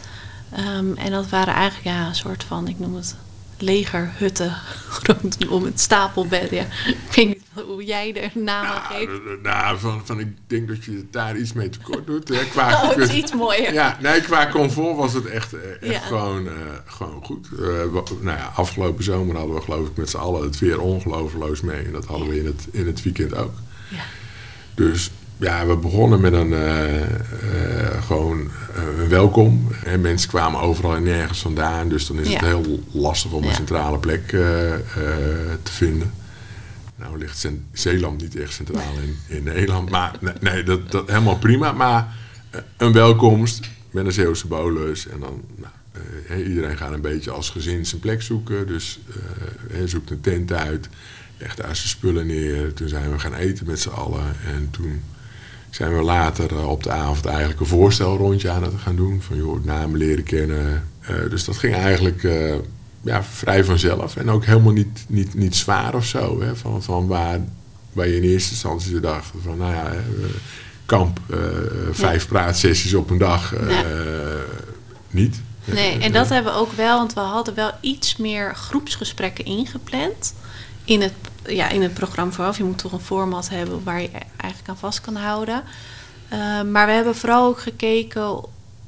[0.97, 3.17] en dat waren eigenlijk ja, een soort van, ik noem het
[3.59, 4.57] legerhutten
[5.07, 6.51] rondom het stapelbed.
[6.51, 6.62] Ja.
[6.87, 9.43] Ik weet niet hoe jij er namen nou, geeft.
[9.43, 12.29] Nou, van, van, ik denk dat je daar iets mee tekort doet.
[12.29, 12.45] Hè.
[12.45, 13.73] Qua, oh, het is iets mooier.
[13.73, 16.53] Ja, nee, qua comfort was het echt, eh, echt gewoon, uh,
[16.85, 17.49] gewoon goed.
[17.59, 17.69] Uh,
[18.21, 21.85] nou ja, afgelopen zomer hadden we geloof ik met z'n allen het weer ongelooflijk mee.
[21.85, 23.55] En dat hadden we in het, in het weekend ook.
[23.88, 24.05] Ja.
[24.75, 27.07] Dus ja, we begonnen met een, uh, uh,
[28.07, 28.51] gewoon
[28.99, 29.68] een welkom.
[29.85, 31.88] En mensen kwamen overal en nergens vandaan.
[31.88, 34.27] Dus dan is het heel lastig om een centrale plek
[35.62, 36.12] te vinden.
[36.97, 39.90] Nou ligt Zeeland niet echt centraal in, in Nederland.
[39.90, 41.73] Maar nee, dat, dat helemaal prima.
[41.73, 42.14] Maar
[42.77, 45.09] een welkomst met een Zeeuwse bolus.
[45.09, 48.66] En dan, nou, iedereen gaat een beetje als gezin zijn plek zoeken.
[48.66, 49.01] Dus
[49.85, 50.88] zoekt een tent uit
[51.38, 52.73] legt daar zijn spullen neer.
[52.73, 54.37] Toen zijn we gaan eten met z'n allen.
[54.47, 55.03] En toen
[55.75, 59.23] zijn we later eh, op de avond eigenlijk een voorstelrondje aan het gaan doen.
[59.23, 60.89] Van joh, namen leren kennen.
[61.11, 62.55] Uh, dus dat ging eigenlijk uh,
[63.01, 64.17] ja, vrij vanzelf.
[64.17, 66.41] En ook helemaal niet, niet, niet zwaar of zo.
[66.41, 66.57] Hè?
[66.57, 67.41] Van, van waar,
[67.93, 69.93] waar je in eerste instantie dacht van nou ja,
[70.87, 71.21] kamp,
[71.91, 72.29] vijf ja.
[72.29, 73.55] praatsessies op een dag.
[75.11, 75.41] Niet.
[75.65, 80.35] Nee, en dat hebben we ook wel, want we hadden wel iets meer groepsgesprekken ingepland
[80.85, 81.13] in het,
[81.47, 82.57] ja, in het programma vooraf.
[82.57, 84.11] Je moet toch een format hebben waar je
[84.45, 85.63] eigenlijk aan vast kan houden.
[86.33, 88.41] Uh, maar we hebben vooral ook gekeken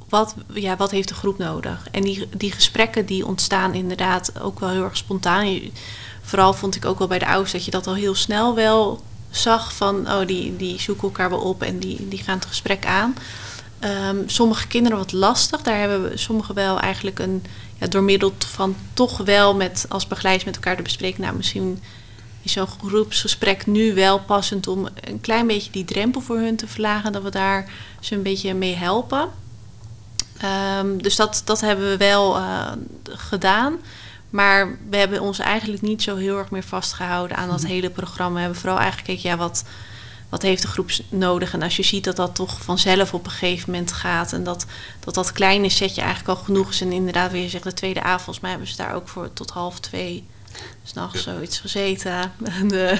[0.08, 1.88] wat, ja, wat heeft de groep nodig.
[1.90, 5.60] En die, die gesprekken die ontstaan inderdaad ook wel heel erg spontaan.
[6.22, 9.02] Vooral vond ik ook wel bij de ouders dat je dat al heel snel wel
[9.30, 12.86] zag van oh, die, die zoeken elkaar wel op en die, die gaan het gesprek
[12.86, 13.16] aan.
[13.80, 15.62] Um, sommige kinderen wat lastig.
[15.62, 17.44] Daar hebben we sommigen wel eigenlijk een
[17.80, 21.20] ja, door middel van toch wel met, als begeleiders met elkaar te bespreken.
[21.22, 21.82] Nou, misschien
[22.46, 26.66] is zo'n groepsgesprek nu wel passend om een klein beetje die drempel voor hun te
[26.66, 27.12] verlagen.
[27.12, 29.28] Dat we daar ze een beetje mee helpen.
[30.78, 32.72] Um, dus dat, dat hebben we wel uh,
[33.04, 33.78] gedaan.
[34.30, 37.70] Maar we hebben ons eigenlijk niet zo heel erg meer vastgehouden aan dat mhm.
[37.70, 38.34] hele programma.
[38.34, 39.64] We hebben vooral eigenlijk gekeken, ja, wat,
[40.28, 41.52] wat heeft de groep nodig?
[41.52, 44.66] En als je ziet dat dat toch vanzelf op een gegeven moment gaat en dat
[45.00, 46.80] dat, dat kleine setje eigenlijk al genoeg is.
[46.80, 49.50] En inderdaad, weer zegt de tweede avond, volgens mij hebben ze daar ook voor tot
[49.50, 50.26] half twee
[50.82, 51.32] s'nachts ja.
[51.32, 52.32] zoiets gezeten.
[52.68, 52.98] De,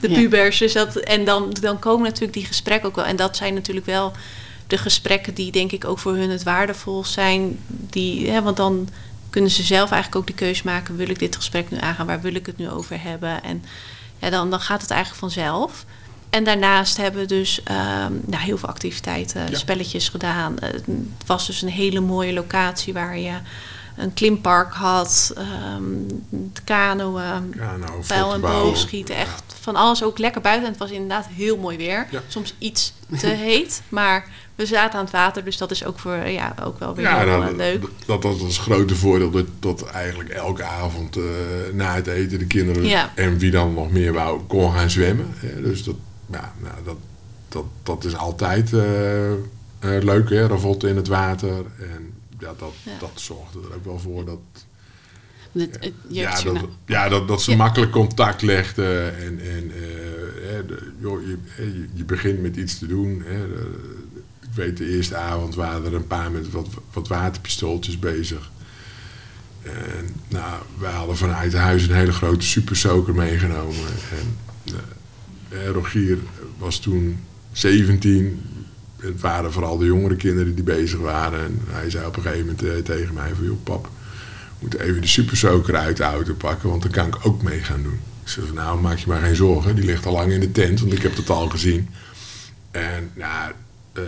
[0.00, 0.58] de pubers.
[0.58, 3.04] Dus dat, en dan, dan komen natuurlijk die gesprekken ook wel.
[3.04, 4.12] En dat zijn natuurlijk wel
[4.66, 7.58] de gesprekken die denk ik ook voor hun het waardevol zijn.
[7.66, 8.88] Die, hè, want dan
[9.30, 12.06] kunnen ze zelf eigenlijk ook de keuze maken: wil ik dit gesprek nu aangaan?
[12.06, 13.42] Waar wil ik het nu over hebben?
[13.42, 13.64] En
[14.18, 15.84] ja, dan, dan gaat het eigenlijk vanzelf.
[16.30, 20.56] En daarnaast hebben we dus um, nou, heel veel activiteiten, spelletjes gedaan.
[20.60, 20.86] het
[21.26, 23.34] was dus een hele mooie locatie waar je
[23.98, 25.34] een klimpark had,
[25.76, 26.06] um,
[26.64, 29.06] kanoën, Kano, pijl en.
[29.08, 30.64] Echt van alles ook lekker buiten.
[30.64, 32.06] En het was inderdaad heel mooi weer.
[32.28, 35.44] Soms iets te heet, maar we zaten aan het water.
[35.44, 37.84] Dus dat is ook, voor, ja, ook wel weer heel nou, leuk.
[38.06, 39.30] Dat, was ons grote voordeel.
[39.30, 41.24] Dat, dat eigenlijk elke avond uh,
[41.72, 45.34] na het eten de kinderen en wie dan nog meer wou, kon gaan zwemmen.
[45.62, 45.96] dus dat,
[46.30, 46.96] ja, nou, dat,
[47.48, 49.36] dat, dat is altijd uh, uh,
[49.80, 50.46] leuk, hè?
[50.46, 51.64] Ravotten in het water.
[51.78, 54.38] En ja, dat, dat zorgde er ook wel voor dat...
[55.52, 59.18] Het, het ja, dat, ja, dat, dat ze makkelijk contact legden.
[59.18, 59.72] En, en uh,
[60.66, 61.38] de, joh, je,
[61.94, 63.22] je, begint met iets te doen.
[63.26, 63.44] Hè,
[64.42, 68.50] ik weet, de eerste avond waren er een paar met wat, wat waterpistooltjes bezig.
[69.62, 73.86] En nou, wij hadden vanuit huis een hele grote supersoker meegenomen.
[74.10, 74.36] En
[75.50, 76.18] eh, Rogier
[76.58, 77.18] was toen
[77.52, 78.42] 17.
[79.00, 81.44] Het waren vooral de jongere kinderen die bezig waren.
[81.44, 83.44] En hij zei op een gegeven moment eh, tegen mij van...
[83.44, 83.90] joh pap, we
[84.58, 86.68] moeten even de supersoker uit de auto pakken...
[86.68, 88.00] want dan kan ik ook mee gaan doen.
[88.22, 89.74] Ik zei nou maak je maar geen zorgen.
[89.74, 91.88] Die ligt al lang in de tent, want ik heb het al gezien.
[92.70, 93.52] En nou,
[93.98, 94.04] uh,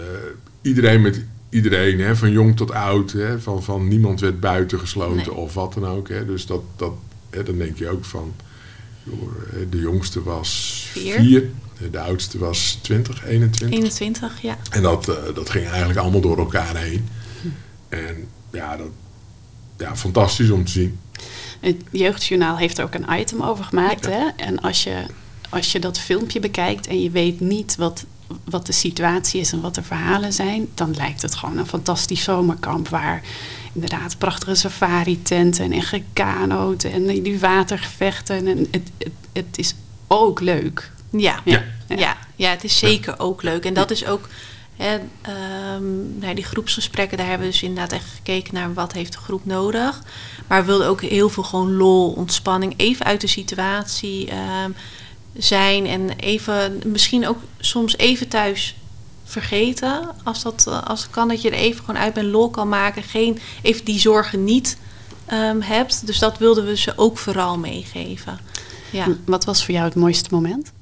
[0.62, 3.12] iedereen met iedereen, hè, van jong tot oud.
[3.12, 6.08] Hè, van, van niemand werd buitengesloten of wat dan ook.
[6.08, 6.26] Hè.
[6.26, 6.92] Dus dat, dat,
[7.30, 8.34] hè, dan denk je ook van...
[9.70, 11.50] De jongste was vier.
[11.90, 13.78] De oudste was 20, 21.
[13.78, 14.56] 21, ja.
[14.70, 17.08] En dat, uh, dat ging eigenlijk allemaal door elkaar heen.
[17.40, 17.48] Hm.
[17.88, 18.90] En ja, dat,
[19.78, 20.98] ja, fantastisch om te zien.
[21.60, 24.06] Het Jeugdjournaal heeft er ook een item over gemaakt.
[24.06, 24.26] Hè?
[24.36, 25.04] En als je,
[25.48, 28.04] als je dat filmpje bekijkt en je weet niet wat,
[28.44, 32.22] wat de situatie is en wat de verhalen zijn, dan lijkt het gewoon een fantastisch
[32.22, 33.22] zomerkamp waar
[33.72, 38.46] inderdaad prachtige safari-tenten en gekanoot en die watergevechten.
[38.46, 39.74] En het, het, het is
[40.12, 40.90] ook leuk.
[41.10, 42.16] Ja, ja, ja.
[42.36, 43.64] ja, het is zeker ook leuk.
[43.64, 44.28] En dat is ook,
[44.76, 44.94] hè,
[45.74, 49.18] um, nou, die groepsgesprekken, daar hebben we dus inderdaad echt gekeken naar wat heeft de
[49.18, 50.02] groep nodig.
[50.46, 54.28] Maar we wilden ook heel veel gewoon lol, ontspanning, even uit de situatie
[54.64, 54.74] um,
[55.36, 55.86] zijn.
[55.86, 58.74] En even, misschien ook soms even thuis
[59.24, 60.08] vergeten.
[60.24, 63.02] Als dat als het kan, dat je er even gewoon uit bent, lol kan maken.
[63.02, 64.78] Geen, even die zorgen niet
[65.32, 66.06] um, hebt.
[66.06, 68.38] Dus dat wilden we ze ook vooral meegeven.
[68.92, 69.06] Ja.
[69.24, 70.72] Wat was voor jou het mooiste moment?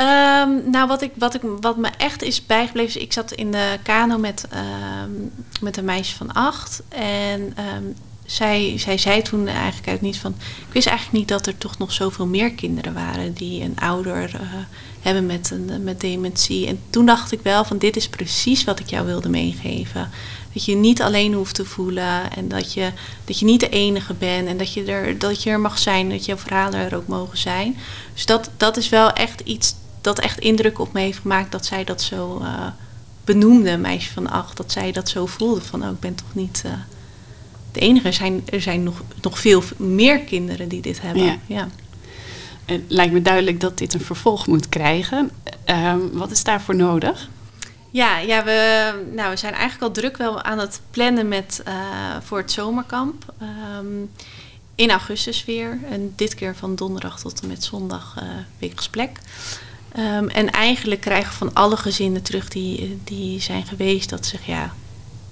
[0.00, 3.50] Um, nou, wat, ik, wat, ik, wat me echt is bijgebleven, is ik zat in
[3.50, 4.48] de kano met,
[5.04, 6.82] um, met een meisje van acht.
[6.88, 7.40] En
[7.76, 7.94] um,
[8.26, 10.34] zij, zij zei toen eigenlijk uit niet van.
[10.66, 14.34] Ik wist eigenlijk niet dat er toch nog zoveel meer kinderen waren die een ouder
[14.34, 14.40] uh,
[15.00, 16.66] hebben met, een, met dementie.
[16.66, 20.10] En toen dacht ik wel van dit is precies wat ik jou wilde meegeven.
[20.58, 22.92] Dat je niet alleen hoeft te voelen en dat je,
[23.24, 26.08] dat je niet de enige bent en dat je, er, dat je er mag zijn,
[26.08, 27.76] dat jouw verhalen er ook mogen zijn.
[28.14, 31.66] Dus dat, dat is wel echt iets dat echt indruk op me heeft gemaakt dat
[31.66, 32.66] zij dat zo uh,
[33.24, 36.34] benoemde, een meisje van acht, dat zij dat zo voelde van oh, ik ben toch
[36.34, 36.72] niet uh,
[37.72, 38.06] de enige.
[38.06, 41.24] Er zijn, er zijn nog, nog veel meer kinderen die dit hebben.
[41.24, 41.38] Ja.
[41.46, 41.68] ja.
[42.64, 45.30] Het lijkt me duidelijk dat dit een vervolg moet krijgen.
[45.66, 47.28] Uh, wat is daarvoor nodig?
[47.90, 51.74] Ja, ja we, nou, we zijn eigenlijk al druk wel aan het plannen met, uh,
[52.22, 53.34] voor het zomerkamp.
[53.78, 54.10] Um,
[54.74, 55.78] in augustus weer.
[55.90, 58.28] En dit keer van donderdag tot en met zondag uh,
[58.58, 59.18] weekgesplek.
[59.98, 64.30] Um, en eigenlijk krijgen we van alle gezinnen terug die, die zijn geweest dat ze
[64.30, 64.72] zeggen ja,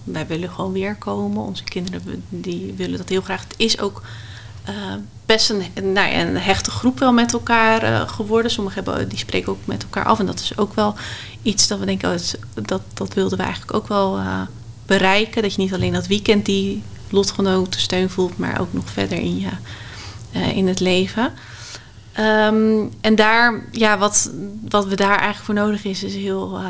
[0.05, 1.43] wij willen gewoon weer komen.
[1.43, 3.43] Onze kinderen die willen dat heel graag.
[3.43, 4.03] Het is ook
[4.69, 4.95] uh,
[5.27, 8.51] best een, nou een hechte groep wel met elkaar uh, geworden.
[8.51, 10.19] Sommigen hebben, die spreken ook met elkaar af.
[10.19, 10.95] En dat is ook wel
[11.43, 12.17] iets dat we denken, oh,
[12.67, 14.41] dat, dat wilden we eigenlijk ook wel uh,
[14.87, 15.43] bereiken.
[15.43, 19.39] Dat je niet alleen dat weekend die lotgenoten steun voelt, maar ook nog verder in,
[19.39, 19.51] je,
[20.55, 21.33] in het leven.
[22.19, 24.31] Um, en daar, ja, wat,
[24.69, 26.61] wat we daar eigenlijk voor nodig is, is heel,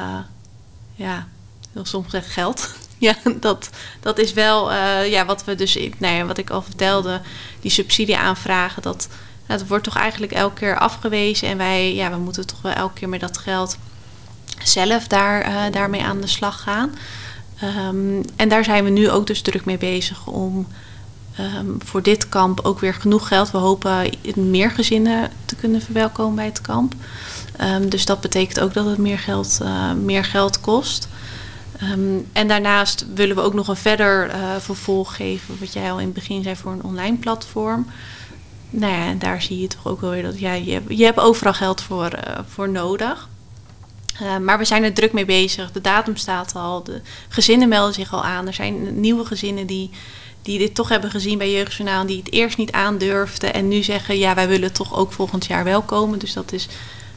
[0.95, 1.27] ja,
[1.73, 2.75] heel soms gezegd geld.
[3.07, 3.71] Ja, dat,
[4.01, 7.21] dat is wel uh, ja, wat we dus, nou ja, wat ik al vertelde,
[7.61, 9.09] die subsidie aanvragen, dat,
[9.47, 11.49] dat wordt toch eigenlijk elke keer afgewezen.
[11.49, 13.77] En wij, ja, we moeten toch wel elke keer met dat geld
[14.63, 16.95] zelf daar, uh, daarmee aan de slag gaan.
[17.89, 20.67] Um, en daar zijn we nu ook dus druk mee bezig om
[21.41, 23.51] um, voor dit kamp ook weer genoeg geld.
[23.51, 26.95] We hopen meer gezinnen te kunnen verwelkomen bij het kamp.
[27.61, 31.09] Um, dus dat betekent ook dat het meer geld, uh, meer geld kost.
[31.83, 35.99] Um, en daarnaast willen we ook nog een verder uh, vervolg geven, wat jij al
[35.99, 37.87] in het begin zei, voor een online platform.
[38.71, 41.81] Nou ja, daar zie je toch ook wel weer dat ja, je, hebt, overal geld
[41.81, 43.29] voor, uh, voor nodig.
[44.23, 45.73] Uh, maar we zijn er druk mee bezig.
[45.73, 46.83] De datum staat al.
[46.83, 48.47] De gezinnen melden zich al aan.
[48.47, 49.91] Er zijn nieuwe gezinnen die,
[50.43, 52.07] die dit toch hebben gezien bij Jeugdjournaal.
[52.07, 53.55] Die het eerst niet aandurfden.
[53.55, 56.19] En nu zeggen, ja, wij willen toch ook volgend jaar wel komen.
[56.19, 56.69] Dus dat is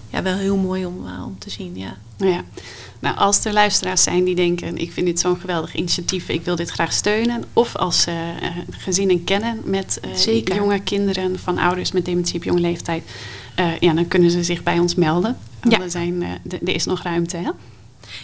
[0.10, 0.96] ja, wel heel mooi om,
[1.26, 1.98] om te zien, ja.
[2.18, 2.44] ja.
[3.00, 6.56] Nou, als er luisteraars zijn die denken: ik vind dit zo'n geweldig initiatief, ik wil
[6.56, 7.44] dit graag steunen.
[7.54, 12.44] Of als ze uh, gezinnen kennen met uh, jonge kinderen van ouders met dementie op
[12.44, 13.04] jonge leeftijd,
[13.80, 15.38] ja, dan kunnen ze zich bij ons melden.
[15.70, 15.82] Ja.
[15.82, 17.50] Er, zijn, er is nog ruimte, hè?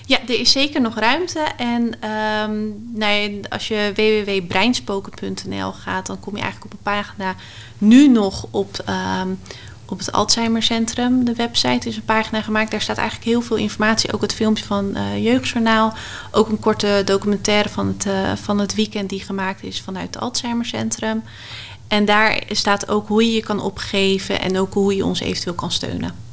[0.05, 1.39] Ja, er is zeker nog ruimte.
[1.57, 7.35] En um, nou ja, als je www.breinspoken.nl gaat, dan kom je eigenlijk op een pagina
[7.77, 8.83] nu nog op.
[9.21, 9.39] Um,
[9.85, 12.71] op het Alzheimer Centrum, de website, is een pagina gemaakt.
[12.71, 14.13] Daar staat eigenlijk heel veel informatie.
[14.13, 15.93] Ook het filmpje van uh, Jeugdjournaal.
[16.31, 20.19] Ook een korte documentaire van het, uh, van het weekend die gemaakt is vanuit het
[20.19, 21.23] Alzheimer Centrum.
[21.87, 25.55] En daar staat ook hoe je je kan opgeven en ook hoe je ons eventueel
[25.55, 26.23] kan steunen.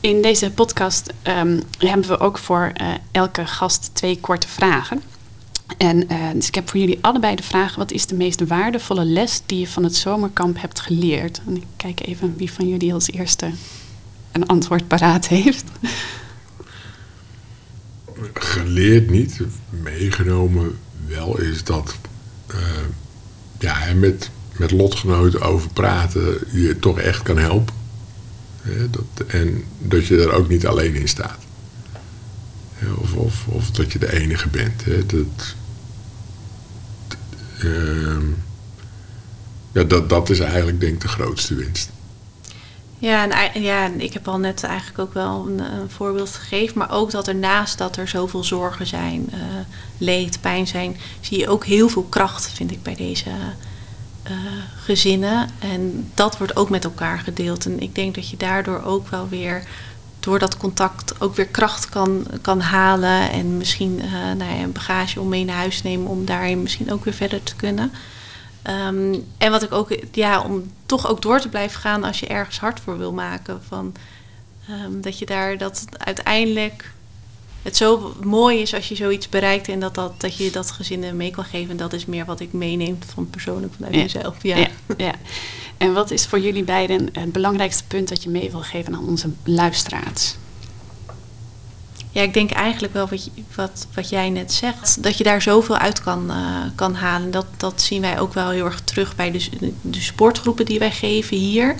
[0.00, 5.02] In deze podcast um, hebben we ook voor uh, elke gast twee korte vragen.
[5.76, 9.04] En uh, dus ik heb voor jullie allebei de vraag: wat is de meest waardevolle
[9.04, 11.40] les die je van het zomerkamp hebt geleerd?
[11.46, 13.50] En ik kijk even wie van jullie als eerste
[14.32, 15.64] een antwoord paraat heeft.
[18.34, 21.96] Geleerd niet, meegenomen wel is dat
[22.50, 22.56] uh,
[23.58, 27.74] ja, met, met lotgenoten over praten je toch echt kan helpen.
[28.90, 31.38] Dat, en dat je er ook niet alleen in staat.
[32.96, 34.84] Of, of, of dat je de enige bent.
[34.84, 35.06] Hè.
[35.06, 35.54] Dat,
[39.72, 41.90] ja, dat, dat is eigenlijk denk ik de grootste winst.
[42.98, 46.78] Ja, en, ja, ik heb al net eigenlijk ook wel een, voorbeeld gegeven.
[46.78, 49.38] Maar ook dat er naast dat er zoveel zorgen zijn, uh,
[49.98, 53.30] leed, pijn zijn, zie je ook heel veel kracht, vind ik, bij deze
[54.30, 54.36] uh,
[54.76, 55.48] gezinnen.
[55.58, 57.66] En dat wordt ook met elkaar gedeeld.
[57.66, 59.62] En ik denk dat je daardoor ook wel weer
[60.22, 63.30] door dat contact ook weer kracht kan, kan halen.
[63.30, 66.92] En misschien uh, nou ja, een bagage om mee naar huis nemen om daarin misschien
[66.92, 67.92] ook weer verder te kunnen.
[68.86, 72.26] Um, en wat ik ook, ja, om toch ook door te blijven gaan als je
[72.26, 73.62] ergens hard voor wil maken.
[73.68, 73.94] Van,
[74.70, 76.92] um, dat je daar dat uiteindelijk
[77.62, 81.16] het zo mooi is als je zoiets bereikt en dat, dat, dat je dat gezinnen
[81.16, 81.70] mee kan geven.
[81.70, 84.02] En dat is meer wat ik meeneem van persoonlijk vanuit ja.
[84.02, 84.42] mezelf.
[84.42, 84.56] Ja.
[84.56, 85.14] Ja, ja.
[85.76, 89.08] En wat is voor jullie beiden het belangrijkste punt dat je mee wil geven aan
[89.08, 90.34] onze luisteraars?
[92.12, 95.02] Ja, ik denk eigenlijk wel wat, wat, wat jij net zegt.
[95.02, 96.36] Dat je daar zoveel uit kan, uh,
[96.74, 97.30] kan halen.
[97.30, 100.90] Dat, dat zien wij ook wel heel erg terug bij de, de sportgroepen die wij
[100.90, 101.74] geven hier.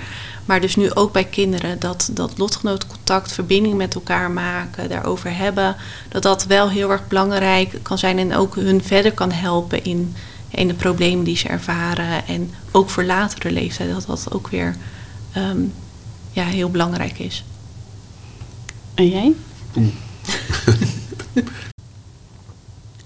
[0.44, 1.80] Maar dus nu ook bij kinderen.
[1.80, 5.76] Dat, dat lotgenotencontact, verbinding met elkaar maken, daarover hebben.
[6.08, 8.18] Dat dat wel heel erg belangrijk kan zijn.
[8.18, 10.14] En ook hun verder kan helpen in,
[10.48, 12.26] in de problemen die ze ervaren.
[12.26, 14.76] En ook voor latere leeftijd, dat dat ook weer
[15.32, 15.60] ehm,
[16.30, 17.44] ja, heel belangrijk is.
[18.94, 19.32] En jij?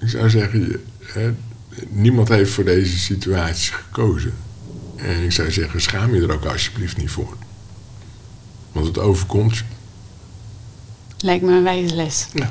[0.01, 1.33] ik zou zeggen, hè,
[1.89, 4.35] niemand heeft voor deze situatie gekozen.
[4.97, 7.37] En ik zou zeggen, schaam je er ook alsjeblieft niet voor.
[8.73, 9.65] Want het overkomt.
[11.19, 12.29] Lijkt me een wijze les.
[12.35, 12.51] Ja.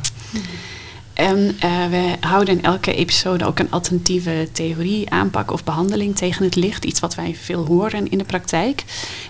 [1.15, 6.43] En uh, we houden in elke episode ook een alternatieve theorie, aanpak of behandeling tegen
[6.43, 6.85] het licht.
[6.85, 8.83] Iets wat wij veel horen in de praktijk.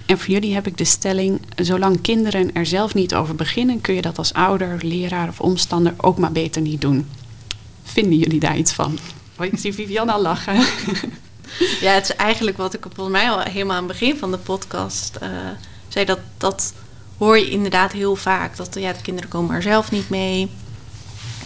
[0.05, 3.93] En voor jullie heb ik de stelling: zolang kinderen er zelf niet over beginnen, kun
[3.93, 7.09] je dat als ouder, leraar of omstander ook maar beter niet doen.
[7.83, 8.97] Vinden jullie daar iets van?
[9.39, 10.55] Oh, ik zie Vivian al lachen.
[11.81, 14.37] Ja, het is eigenlijk wat ik volgens mij al helemaal aan het begin van de
[14.37, 15.29] podcast uh,
[15.87, 16.05] zei.
[16.05, 16.73] Dat, dat
[17.17, 18.55] hoor je inderdaad heel vaak.
[18.57, 20.49] Dat ja, de kinderen komen er zelf niet mee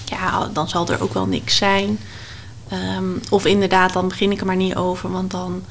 [0.09, 1.99] ja, dan zal er ook wel niks zijn.
[2.69, 5.63] Ehm, of inderdaad, dan begin ik er maar niet over, want dan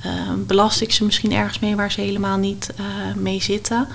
[0.00, 3.88] ehm, belast ik ze misschien ergens mee waar ze helemaal niet uh, mee zitten.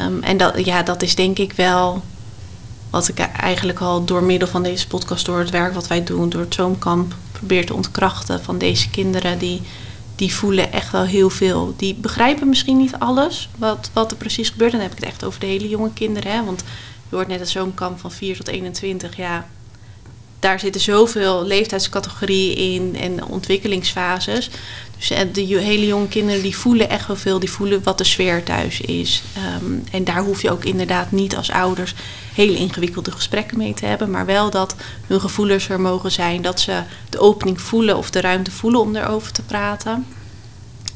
[0.00, 2.02] Um, en dat, ja, dat is denk ik wel
[2.90, 6.28] wat ik eigenlijk al door middel van deze podcast, door het werk wat wij doen,
[6.28, 9.38] door het Zoomkamp, probeer te ontkrachten van deze kinderen.
[9.38, 9.62] Die,
[10.16, 11.74] die voelen echt wel heel veel.
[11.76, 14.72] Die begrijpen misschien niet alles wat, wat er precies gebeurt.
[14.72, 16.32] dan heb ik het echt over de hele jonge kinderen.
[16.32, 16.44] Hè?
[16.44, 16.64] Want
[17.10, 19.16] je hoort net het zoomkamp van 4 tot 21.
[19.16, 19.46] Ja,
[20.38, 24.50] daar zitten zoveel leeftijdscategorieën in en ontwikkelingsfases.
[24.96, 27.38] Dus eh, de hele jonge kinderen die voelen echt wel veel.
[27.38, 29.22] Die voelen wat de sfeer thuis is.
[29.34, 31.94] Ehm, en daar hoef je ook inderdaad niet als ouders
[32.34, 34.10] hele ingewikkelde gesprekken mee te hebben.
[34.10, 34.74] Maar wel dat
[35.06, 36.42] hun gevoelens er mogen zijn.
[36.42, 40.06] Dat ze de opening voelen of de ruimte voelen om erover te praten.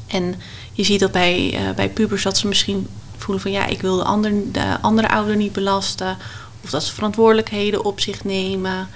[0.07, 0.35] En
[0.73, 2.87] je ziet dat bij, uh, bij pubers dat ze misschien
[3.23, 6.17] voelen van ja, ik wil de, ander, de andere ouder niet belasten.
[6.63, 8.87] Of dat ze verantwoordelijkheden op zich nemen.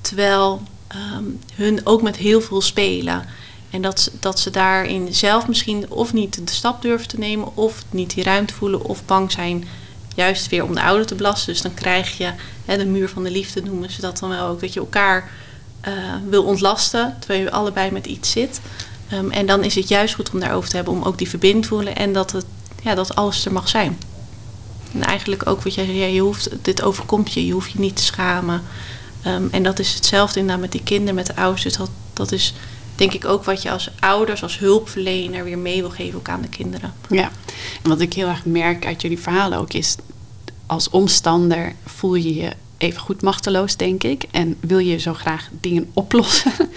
[0.00, 3.24] Terwijl ehm, hun ook met heel veel spelen.
[3.70, 7.84] En dat, dat ze daarin zelf misschien of niet de stap durven te nemen, of
[7.90, 9.64] niet die ruimte voelen, of bang zijn
[10.14, 11.52] juist weer om de ouder te belasten.
[11.52, 12.32] Dus dan krijg je
[12.66, 15.30] de muur van de liefde, noemen ze dat dan wel ook, dat je elkaar
[15.88, 15.92] uh,
[16.28, 18.60] wil ontlasten, terwijl je allebei met iets zit.
[19.12, 21.62] Um, en dan is het juist goed om daarover te hebben, om ook die verbinding
[21.62, 22.44] te voelen en dat het
[22.84, 23.98] ja, dat alles er mag zijn.
[24.92, 27.96] En eigenlijk ook wat jij zei, je hoeft, dit overkomt je, je hoeft je niet
[27.96, 28.62] te schamen.
[29.26, 31.62] Um, en dat is hetzelfde inderdaad met die kinderen, met de ouders.
[31.62, 32.54] Dus dat, dat is
[32.94, 36.42] denk ik ook wat je als ouders, als hulpverlener weer mee wil geven ook aan
[36.42, 36.94] de kinderen.
[37.08, 37.30] Ja,
[37.82, 39.96] en wat ik heel erg merk uit jullie verhalen ook is,
[40.66, 42.52] als omstander voel je je
[42.84, 44.24] even goed machteloos, denk ik.
[44.30, 46.52] En wil je zo graag dingen oplossen.
[46.58, 46.66] Ja.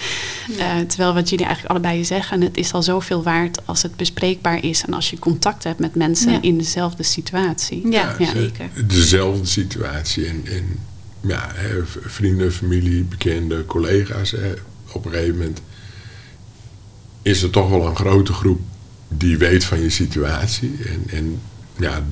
[0.48, 4.64] Uh, terwijl wat jullie eigenlijk allebei zeggen, het is al zoveel waard als het bespreekbaar
[4.64, 6.42] is en als je contact hebt met mensen ja.
[6.42, 7.92] in dezelfde situatie.
[7.92, 8.32] Ja, ja.
[8.32, 8.70] zeker.
[8.86, 10.26] Dezelfde situatie.
[10.26, 10.80] En, en
[11.22, 14.32] ja, hè, vrienden, familie, bekenden, collega's.
[14.32, 14.54] Hè,
[14.92, 15.62] op een gegeven moment
[17.22, 18.60] is er toch wel een grote groep
[19.08, 20.78] die weet van je situatie.
[20.86, 21.40] En, en
[21.78, 22.04] ja,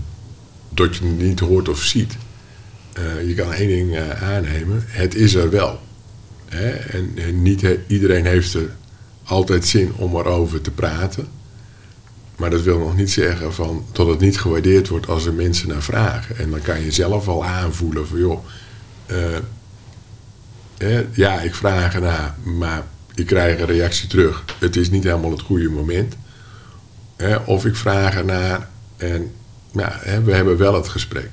[0.69, 2.17] dat je het niet hoort of ziet.
[2.99, 5.79] Uh, je kan één ding uh, aannemen, het is er wel.
[6.45, 6.69] Hè?
[6.69, 8.69] En, niet iedereen heeft er
[9.23, 11.27] altijd zin om erover te praten.
[12.35, 15.67] Maar dat wil nog niet zeggen van, dat het niet gewaardeerd wordt als er mensen
[15.67, 16.37] naar vragen.
[16.37, 18.45] En dan kan je zelf al aanvoelen van joh,
[20.77, 22.83] hè, ja ik vraag ernaar, maar
[23.15, 24.43] ik krijg een reactie terug.
[24.59, 26.15] Het is niet helemaal het goede moment.
[27.45, 29.31] Of ik vraag ernaar en
[29.71, 31.29] ja, hè, we hebben wel het gesprek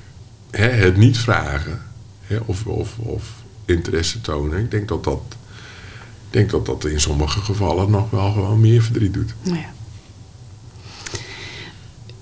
[0.57, 1.81] hè, het niet vragen
[2.21, 3.23] hè, of, of, of
[3.65, 5.21] interesse tonen, ik denk dat dat,
[6.29, 9.33] denk dat dat in sommige gevallen nog wel gewoon meer verdriet doet.
[9.41, 9.73] Nou ja.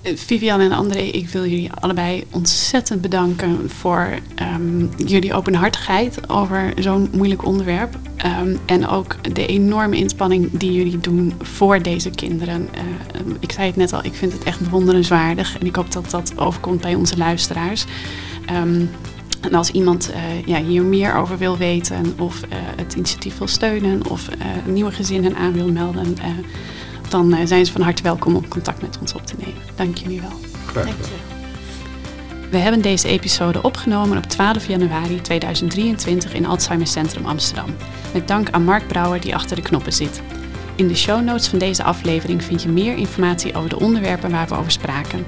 [0.04, 4.08] Vivian en André, ik wil jullie allebei ontzettend bedanken voor
[4.56, 7.98] um, jullie openhartigheid over zo'n moeilijk onderwerp.
[8.24, 12.68] Um, en ook de enorme inspanning die jullie doen voor deze kinderen.
[12.74, 15.58] Uh, ik zei het net al, ik vind het echt bewonderenswaardig.
[15.58, 17.84] En ik hoop dat dat overkomt bij onze luisteraars.
[19.40, 23.46] En als iemand uh, ja, hier meer over wil weten of uh, het initiatief wil
[23.46, 24.28] steunen of
[24.66, 26.16] nieuwe gezinnen aan wil melden
[27.12, 29.62] dan uh, zijn ze van harte welkom om contact met ons op te nemen.
[29.74, 30.40] Dank jullie wel.
[30.66, 31.40] Graag gedaan.
[32.50, 37.74] We hebben deze episode opgenomen op 12 januari 2023 in Alzheimer Centrum Amsterdam.
[38.12, 40.22] Met dank aan Mark Brouwer die achter de knoppen zit.
[40.76, 44.48] In de show notes van deze aflevering vind je meer informatie over de onderwerpen waar
[44.48, 45.26] we over spraken.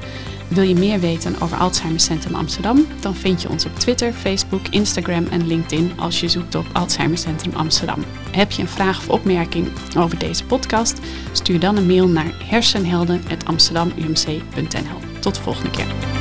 [0.55, 2.87] Wil je meer weten over Alzheimer Centrum Amsterdam?
[3.01, 7.19] Dan vind je ons op Twitter, Facebook, Instagram en LinkedIn als je zoekt op Alzheimer
[7.19, 8.05] Centrum Amsterdam.
[8.31, 10.99] Heb je een vraag of opmerking over deze podcast?
[11.33, 15.21] Stuur dan een mail naar hersenhelden.amsterdamumc.nl.
[15.21, 16.14] Tot de volgende keer.